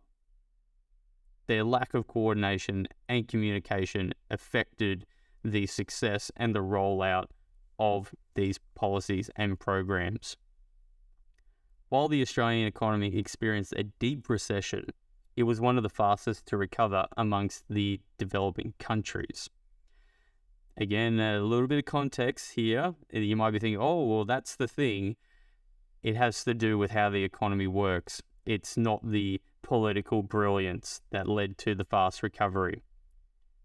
their 1.48 1.64
lack 1.64 1.94
of 1.94 2.08
coordination 2.08 2.90
and 3.08 3.30
communication 3.30 4.14
affected 4.30 5.06
the 5.42 5.68
success 5.68 6.32
and 6.36 6.54
the 6.54 6.60
rollout 6.60 7.28
of 7.80 8.14
these 8.36 8.60
policies 8.76 9.30
and 9.38 9.58
programs. 9.58 10.36
While 11.92 12.08
the 12.08 12.22
Australian 12.22 12.68
economy 12.68 13.18
experienced 13.18 13.74
a 13.76 13.84
deep 13.84 14.30
recession, 14.30 14.86
it 15.36 15.44
was 15.44 15.60
one 15.60 15.76
of 15.76 15.84
the 15.84 15.90
fastest 15.90 16.46
to 16.46 16.56
recover 16.56 17.06
amongst 17.18 17.66
the 17.70 18.00
developing 18.18 18.74
countries. 18.80 19.50
Again, 20.78 21.20
a 21.20 21.42
little 21.42 21.68
bit 21.68 21.80
of 21.80 21.84
context 21.84 22.54
here. 22.54 22.96
You 23.12 23.36
might 23.36 23.52
be 23.52 23.60
thinking, 23.60 23.82
oh, 23.82 24.06
well, 24.06 24.24
that's 24.24 24.56
the 24.56 24.70
thing. 24.70 25.18
It 26.02 26.16
has 26.16 26.46
to 26.46 26.54
do 26.54 26.78
with 26.78 26.92
how 26.92 27.10
the 27.10 27.26
economy 27.26 27.68
works. 27.68 28.24
It's 28.46 28.78
not 28.78 29.06
the 29.06 29.42
political 29.62 30.24
brilliance 30.24 31.02
that 31.12 31.28
led 31.28 31.58
to 31.58 31.76
the 31.76 31.84
fast 31.84 32.24
recovery. 32.24 32.84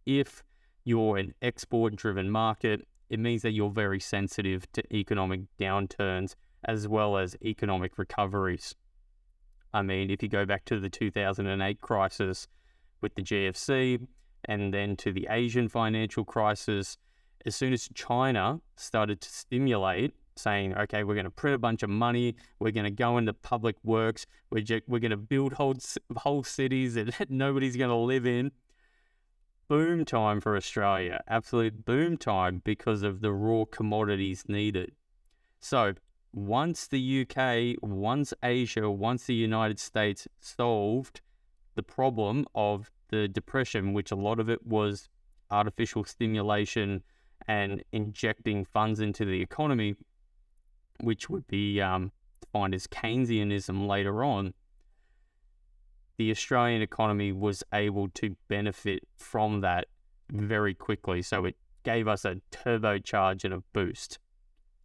If 0.04 0.42
you're 0.82 1.16
an 1.16 1.34
export 1.40 1.94
driven 1.94 2.28
market, 2.32 2.88
it 3.08 3.20
means 3.20 3.42
that 3.42 3.52
you're 3.52 3.70
very 3.70 4.00
sensitive 4.00 4.66
to 4.72 4.82
economic 4.92 5.42
downturns 5.60 6.34
as 6.66 6.86
well 6.86 7.16
as 7.16 7.36
economic 7.42 7.96
recoveries. 7.96 8.74
I 9.72 9.82
mean, 9.82 10.10
if 10.10 10.22
you 10.22 10.28
go 10.28 10.44
back 10.44 10.64
to 10.66 10.80
the 10.80 10.90
2008 10.90 11.80
crisis 11.80 12.48
with 13.00 13.14
the 13.14 13.22
GFC 13.22 14.06
and 14.44 14.74
then 14.74 14.96
to 14.96 15.12
the 15.12 15.28
Asian 15.30 15.68
financial 15.68 16.24
crisis, 16.24 16.98
as 17.44 17.54
soon 17.54 17.72
as 17.72 17.88
China 17.94 18.60
started 18.76 19.20
to 19.20 19.28
stimulate, 19.28 20.12
saying, 20.34 20.76
okay, 20.76 21.04
we're 21.04 21.14
going 21.14 21.24
to 21.24 21.30
print 21.30 21.54
a 21.54 21.58
bunch 21.58 21.82
of 21.82 21.90
money, 21.90 22.34
we're 22.58 22.72
going 22.72 22.84
to 22.84 22.90
go 22.90 23.16
into 23.16 23.32
public 23.32 23.76
works, 23.84 24.26
we're, 24.50 24.62
ju- 24.62 24.82
we're 24.86 24.98
going 24.98 25.10
to 25.10 25.16
build 25.16 25.54
whole, 25.54 25.76
whole 26.16 26.42
cities 26.42 26.94
that 26.94 27.14
nobody's 27.30 27.76
going 27.76 27.90
to 27.90 27.96
live 27.96 28.26
in. 28.26 28.50
Boom 29.68 30.04
time 30.04 30.40
for 30.40 30.56
Australia, 30.56 31.22
absolute 31.26 31.84
boom 31.84 32.16
time 32.16 32.60
because 32.64 33.02
of 33.02 33.20
the 33.20 33.32
raw 33.32 33.64
commodities 33.64 34.44
needed. 34.46 34.92
So, 35.60 35.94
once 36.36 36.86
the 36.86 37.22
UK, 37.22 37.82
once 37.82 38.34
Asia, 38.42 38.90
once 38.90 39.24
the 39.24 39.34
United 39.34 39.78
States 39.78 40.28
solved 40.38 41.22
the 41.76 41.82
problem 41.82 42.44
of 42.54 42.90
the 43.08 43.26
depression, 43.26 43.94
which 43.94 44.12
a 44.12 44.16
lot 44.16 44.38
of 44.38 44.50
it 44.50 44.64
was 44.66 45.08
artificial 45.50 46.04
stimulation 46.04 47.02
and 47.48 47.82
injecting 47.90 48.66
funds 48.66 49.00
into 49.00 49.24
the 49.24 49.40
economy, 49.40 49.96
which 51.00 51.30
would 51.30 51.46
be 51.46 51.80
um, 51.80 52.12
defined 52.42 52.74
as 52.74 52.86
Keynesianism 52.86 53.86
later 53.86 54.22
on, 54.22 54.52
the 56.18 56.30
Australian 56.30 56.82
economy 56.82 57.32
was 57.32 57.64
able 57.72 58.08
to 58.10 58.36
benefit 58.48 59.00
from 59.16 59.62
that 59.62 59.86
very 60.30 60.74
quickly. 60.74 61.22
So 61.22 61.46
it 61.46 61.56
gave 61.82 62.06
us 62.06 62.26
a 62.26 62.42
turbocharge 62.50 63.44
and 63.44 63.54
a 63.54 63.62
boost 63.72 64.18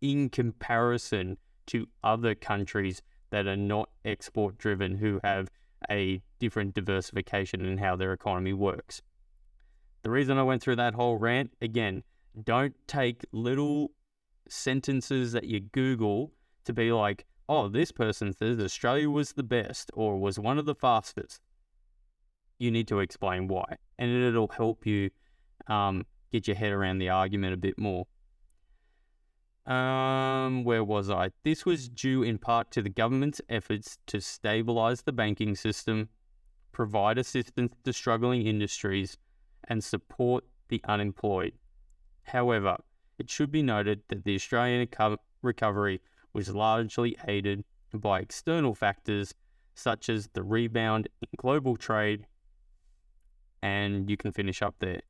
in 0.02 0.30
comparison 0.30 1.38
to 1.68 1.88
other 2.04 2.36
countries 2.36 3.02
that 3.30 3.48
are 3.48 3.58
not 3.58 3.90
export 4.04 4.58
driven 4.58 4.98
who 4.98 5.20
have 5.24 5.50
a 5.90 6.22
different 6.40 6.74
diversification 6.74 7.66
in 7.66 7.78
how 7.78 7.96
their 7.96 8.14
economy 8.14 8.54
works. 8.54 9.02
The 10.04 10.10
reason 10.10 10.38
I 10.38 10.44
went 10.44 10.62
through 10.62 10.78
that 10.78 10.96
whole 10.96 11.18
rant 11.18 11.54
again, 11.62 12.04
don't 12.44 12.76
take 12.88 13.26
little 13.32 13.92
sentences 14.50 15.32
that 15.32 15.46
you 15.46 15.60
Google 15.60 16.32
to 16.66 16.74
be 16.74 16.92
like, 16.92 17.26
oh, 17.48 17.68
this 17.68 17.92
person 17.92 18.34
says 18.34 18.60
Australia 18.60 19.10
was 19.10 19.34
the 19.34 19.44
best 19.44 19.92
or 19.94 20.18
was 20.18 20.40
one 20.40 20.58
of 20.58 20.66
the 20.66 20.76
fastest. 20.76 21.42
You 22.60 22.72
need 22.72 22.88
to 22.90 23.00
explain 23.00 23.48
why, 23.48 23.78
and 23.98 24.12
it'll 24.12 24.48
help 24.48 24.86
you 24.86 25.10
um, 25.68 26.06
get 26.32 26.48
your 26.48 26.56
head 26.56 26.72
around 26.72 27.00
the 27.00 27.10
argument 27.10 27.54
a 27.54 27.58
bit 27.58 27.78
more. 27.78 28.06
Um, 29.66 30.64
where 30.64 30.84
was 30.84 31.10
I? 31.10 31.32
This 31.44 31.66
was 31.66 31.88
due 31.88 32.24
in 32.24 32.40
part 32.40 32.72
to 32.72 32.82
the 32.82 32.90
government's 32.90 33.42
efforts 33.48 34.00
to 34.08 34.20
stabilize 34.20 35.04
the 35.04 35.12
banking 35.12 35.56
system, 35.56 36.10
provide 36.72 37.18
assistance 37.18 37.74
to 37.84 37.94
struggling 37.94 38.48
industries, 38.48 39.18
and 39.66 39.84
support 39.84 40.44
the 40.70 40.82
unemployed. 40.88 41.54
However, 42.24 42.78
it 43.20 43.30
should 43.30 43.52
be 43.52 43.62
noted 43.62 44.02
that 44.08 44.24
the 44.24 44.36
Australian 44.36 44.82
eco- 44.82 45.18
recovery 45.44 46.02
was 46.34 46.50
largely 46.50 47.16
aided 47.28 47.64
by 47.94 48.20
external 48.20 48.74
factors 48.74 49.36
such 49.76 50.10
as 50.10 50.28
the 50.34 50.44
rebound 50.44 51.08
in 51.22 51.28
global 51.38 51.78
trade, 51.78 52.26
and 53.62 54.10
you 54.10 54.18
can 54.18 54.32
finish 54.32 54.62
up 54.62 54.76
there. 54.80 55.02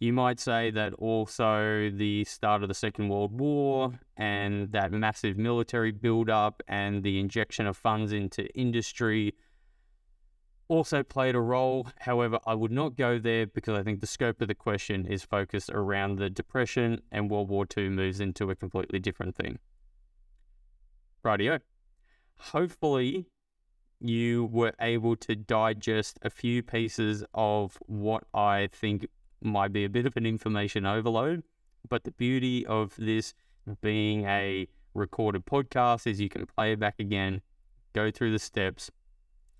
You 0.00 0.12
might 0.12 0.38
say 0.38 0.70
that 0.70 0.94
also 0.94 1.90
the 1.90 2.24
start 2.24 2.62
of 2.62 2.68
the 2.68 2.74
Second 2.74 3.08
World 3.08 3.38
War 3.38 3.98
and 4.16 4.70
that 4.70 4.92
massive 4.92 5.36
military 5.36 5.90
build-up 5.90 6.62
and 6.68 7.02
the 7.02 7.18
injection 7.18 7.66
of 7.66 7.76
funds 7.76 8.12
into 8.12 8.46
industry 8.54 9.34
also 10.68 11.02
played 11.02 11.34
a 11.34 11.40
role. 11.40 11.88
However, 11.98 12.38
I 12.46 12.54
would 12.54 12.70
not 12.70 12.94
go 12.94 13.18
there 13.18 13.46
because 13.46 13.76
I 13.76 13.82
think 13.82 14.00
the 14.00 14.06
scope 14.06 14.40
of 14.40 14.46
the 14.46 14.54
question 14.54 15.04
is 15.04 15.24
focused 15.24 15.70
around 15.70 16.16
the 16.16 16.30
Depression 16.30 17.00
and 17.10 17.28
World 17.28 17.48
War 17.48 17.66
II 17.76 17.88
moves 17.88 18.20
into 18.20 18.50
a 18.50 18.54
completely 18.54 19.00
different 19.00 19.34
thing. 19.34 19.58
Rightio. 21.24 21.58
Hopefully, 22.36 23.26
you 24.00 24.44
were 24.52 24.74
able 24.80 25.16
to 25.16 25.34
digest 25.34 26.20
a 26.22 26.30
few 26.30 26.62
pieces 26.62 27.24
of 27.34 27.76
what 27.86 28.22
I 28.32 28.68
think 28.70 29.08
might 29.40 29.72
be 29.72 29.84
a 29.84 29.88
bit 29.88 30.06
of 30.06 30.16
an 30.16 30.26
information 30.26 30.86
overload. 30.86 31.42
But 31.88 32.04
the 32.04 32.10
beauty 32.12 32.66
of 32.66 32.94
this 32.98 33.34
being 33.80 34.24
a 34.24 34.66
recorded 34.94 35.46
podcast 35.46 36.06
is 36.06 36.20
you 36.20 36.28
can 36.28 36.46
play 36.46 36.72
it 36.72 36.80
back 36.80 36.96
again, 36.98 37.40
go 37.92 38.10
through 38.10 38.32
the 38.32 38.38
steps, 38.38 38.90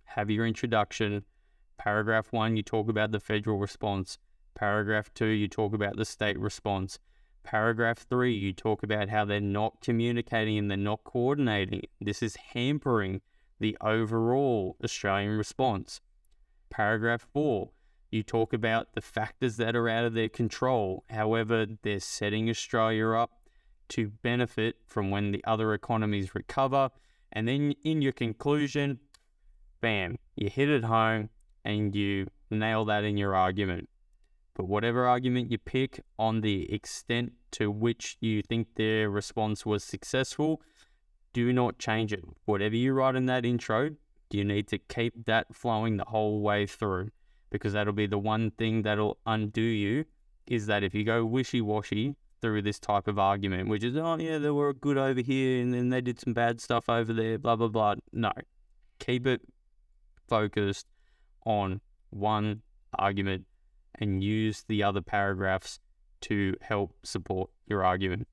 have 0.05 0.31
your 0.31 0.47
introduction. 0.47 1.25
Paragraph 1.79 2.33
one, 2.33 2.57
you 2.57 2.63
talk 2.63 2.89
about 2.89 3.13
the 3.13 3.21
federal 3.21 3.59
response. 3.59 4.19
Paragraph 4.55 5.13
two, 5.15 5.27
you 5.27 5.47
talk 5.47 5.73
about 5.75 5.97
the 5.97 6.05
state 6.05 6.39
response. 6.39 6.99
Paragraph 7.45 7.99
three, 7.99 8.35
you 8.35 8.53
talk 8.53 8.83
about 8.83 9.09
how 9.09 9.25
they're 9.25 9.41
not 9.41 9.81
communicating 9.81 10.59
and 10.59 10.71
they're 10.71 10.77
not 10.77 11.05
coordinating. 11.05 11.83
This 12.01 12.23
is 12.23 12.37
hampering 12.53 13.21
the 13.61 13.77
overall 13.81 14.77
Australian 14.83 15.39
response. 15.39 16.01
Paragraph 16.71 17.27
four, 17.33 17.71
you 18.11 18.23
talk 18.23 18.53
about 18.53 18.95
the 18.95 19.01
factors 19.01 19.57
that 19.57 19.77
are 19.77 19.89
out 19.89 20.05
of 20.05 20.15
their 20.15 20.29
control. 20.29 21.05
However, 21.11 21.67
they're 21.83 22.01
setting 22.01 22.49
Australia 22.49 23.11
up 23.11 23.31
to 23.91 24.09
benefit 24.09 24.77
from 24.87 25.11
when 25.11 25.33
the 25.33 25.45
other 25.45 25.75
economies 25.75 26.35
recover. 26.35 26.91
And 27.33 27.47
then 27.47 27.75
in 27.85 28.03
your 28.03 28.13
conclusion, 28.13 29.01
bam, 29.81 30.17
you 30.37 30.49
hit 30.49 30.69
it 30.69 30.85
home 30.85 31.31
and 31.65 31.95
you 31.95 32.29
nail 32.51 32.85
that 32.87 33.05
in 33.05 33.17
your 33.17 33.35
argument. 33.35 33.89
But 34.55 34.67
whatever 34.67 35.07
argument 35.07 35.51
you 35.51 35.59
pick 35.59 36.01
on 36.19 36.41
the 36.41 36.73
extent 36.73 37.33
to 37.53 37.71
which 37.71 38.17
you 38.21 38.43
think 38.43 38.75
their 38.75 39.09
response 39.09 39.65
was 39.65 39.85
successful, 39.85 40.63
do 41.33 41.53
not 41.53 41.79
change 41.79 42.13
it. 42.13 42.25
Whatever 42.47 42.75
you 42.75 42.93
write 42.93 43.15
in 43.15 43.27
that 43.27 43.45
intro, 43.45 43.91
you 44.31 44.45
need 44.45 44.67
to 44.69 44.79
keep 44.79 45.27
that 45.27 45.55
flowing 45.55 45.97
the 45.97 46.05
whole 46.07 46.41
way 46.41 46.67
through 46.67 47.11
because 47.51 47.73
that'll 47.73 47.93
be 47.93 48.07
the 48.07 48.19
one 48.19 48.51
thing 48.53 48.83
that'll 48.83 49.19
undo 49.27 49.61
you 49.61 50.05
is 50.47 50.67
that 50.67 50.83
if 50.83 50.95
you 50.95 51.05
go 51.05 51.25
wishy 51.25 51.61
washy 51.61 52.17
through 52.41 52.63
this 52.63 52.79
type 52.79 53.09
of 53.09 53.19
argument, 53.19 53.69
which 53.69 53.85
is, 53.85 53.97
oh, 53.97 54.17
yeah, 54.17 54.39
they 54.39 54.51
were 54.51 54.73
good 54.73 54.97
over 54.97 55.21
here 55.21 55.61
and 55.61 55.75
then 55.75 55.89
they 55.89 56.01
did 56.01 56.21
some 56.21 56.33
bad 56.33 56.61
stuff 56.61 56.89
over 56.89 57.13
there, 57.13 57.39
blah, 57.39 57.57
blah, 57.57 57.69
blah. 57.69 57.95
No, 58.13 58.33
keep 58.99 59.27
it 59.27 59.43
focused 60.29 60.87
on 61.45 61.81
one 62.11 62.63
argument 62.99 63.45
and 63.97 64.23
use 64.23 64.65
the 64.69 64.83
other 64.83 65.01
paragraphs 65.01 65.81
to 66.21 66.55
help 66.61 66.95
support 67.03 67.51
your 67.67 67.85
argument. 67.85 68.27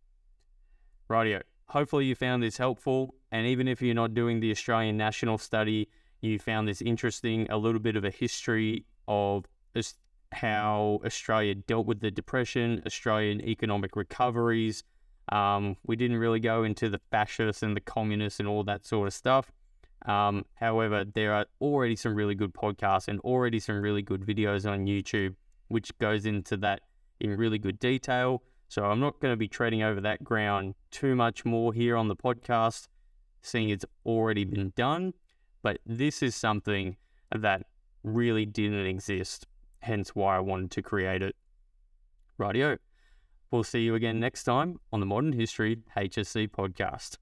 Rightio. 1.10 1.41
Hopefully, 1.69 2.06
you 2.06 2.15
found 2.15 2.43
this 2.43 2.58
helpful. 2.58 3.15
And 3.32 3.47
even 3.47 3.67
if 3.67 3.82
you're 3.82 3.95
not 3.95 4.13
doing 4.13 4.39
the 4.39 4.51
Australian 4.51 4.97
National 4.97 5.38
Study, 5.38 5.89
you 6.21 6.39
found 6.39 6.67
this 6.67 6.82
interesting, 6.82 7.47
a 7.49 7.58
little 7.58 7.80
bit 7.80 7.95
of 7.95 8.04
a 8.04 8.12
history 8.12 8.86
of 9.08 9.46
how 10.36 11.00
Australia 11.06 11.56
dealt 11.56 11.86
with 11.86 12.02
the 12.02 12.12
Depression, 12.12 12.82
Australian 12.86 13.41
economic 13.41 13.96
recoveries. 13.96 14.84
Um, 15.32 15.78
we 15.88 15.96
didn't 15.96 16.18
really 16.18 16.39
go 16.39 16.63
into 16.63 16.89
the 16.89 17.00
fascists 17.10 17.63
and 17.63 17.76
the 17.76 17.82
communists 17.82 18.39
and 18.39 18.48
all 18.48 18.63
that 18.65 18.86
sort 18.86 19.08
of 19.08 19.13
stuff. 19.13 19.52
Um, 20.06 20.46
however, 20.56 21.04
there 21.06 21.34
are 21.34 21.46
already 21.62 21.96
some 21.96 22.13
really 22.13 22.36
good 22.36 22.54
podcasts 22.54 23.08
and 23.08 23.20
already 23.22 23.60
some 23.60 23.82
really 23.82 24.04
good 24.04 24.22
videos 24.22 24.70
on 24.70 24.86
YouTube, 24.86 25.36
which 25.70 25.98
goes 25.98 26.26
into 26.26 26.58
that 26.58 26.82
in 27.20 27.36
really 27.38 27.58
good 27.58 27.80
detail. 27.80 28.44
So 28.68 28.84
I'm 28.86 29.00
not 29.00 29.20
going 29.20 29.32
to 29.32 29.38
be 29.38 29.48
treading 29.48 29.84
over 29.84 30.02
that 30.02 30.24
ground 30.24 30.76
too 30.91 31.15
much 31.15 31.46
more 31.46 31.74
here 31.74 31.96
on 31.96 32.08
the 32.08 32.15
podcast, 32.15 32.88
seeing 33.41 33.70
it's 33.70 33.86
already 34.06 34.44
been 34.44 34.74
done. 34.76 35.13
But 35.63 35.80
this 35.86 36.22
is 36.22 36.36
something 36.36 36.98
that 37.34 37.65
really 38.06 38.46
didn't 38.46 38.86
exist, 38.86 39.48
hence 39.80 40.15
why 40.15 40.38
I 40.38 40.39
wanted 40.39 40.72
to 40.72 40.82
create 40.82 41.22
it. 41.22 41.36
Rightio. 42.39 42.78
We'll 43.52 43.63
see 43.63 43.82
you 43.82 43.96
again 43.96 44.20
next 44.20 44.44
time 44.44 44.80
on 44.91 45.00
the 45.00 45.06
Modern 45.06 45.34
History 45.34 45.78
HSC 45.96 46.50
podcast. 46.50 47.18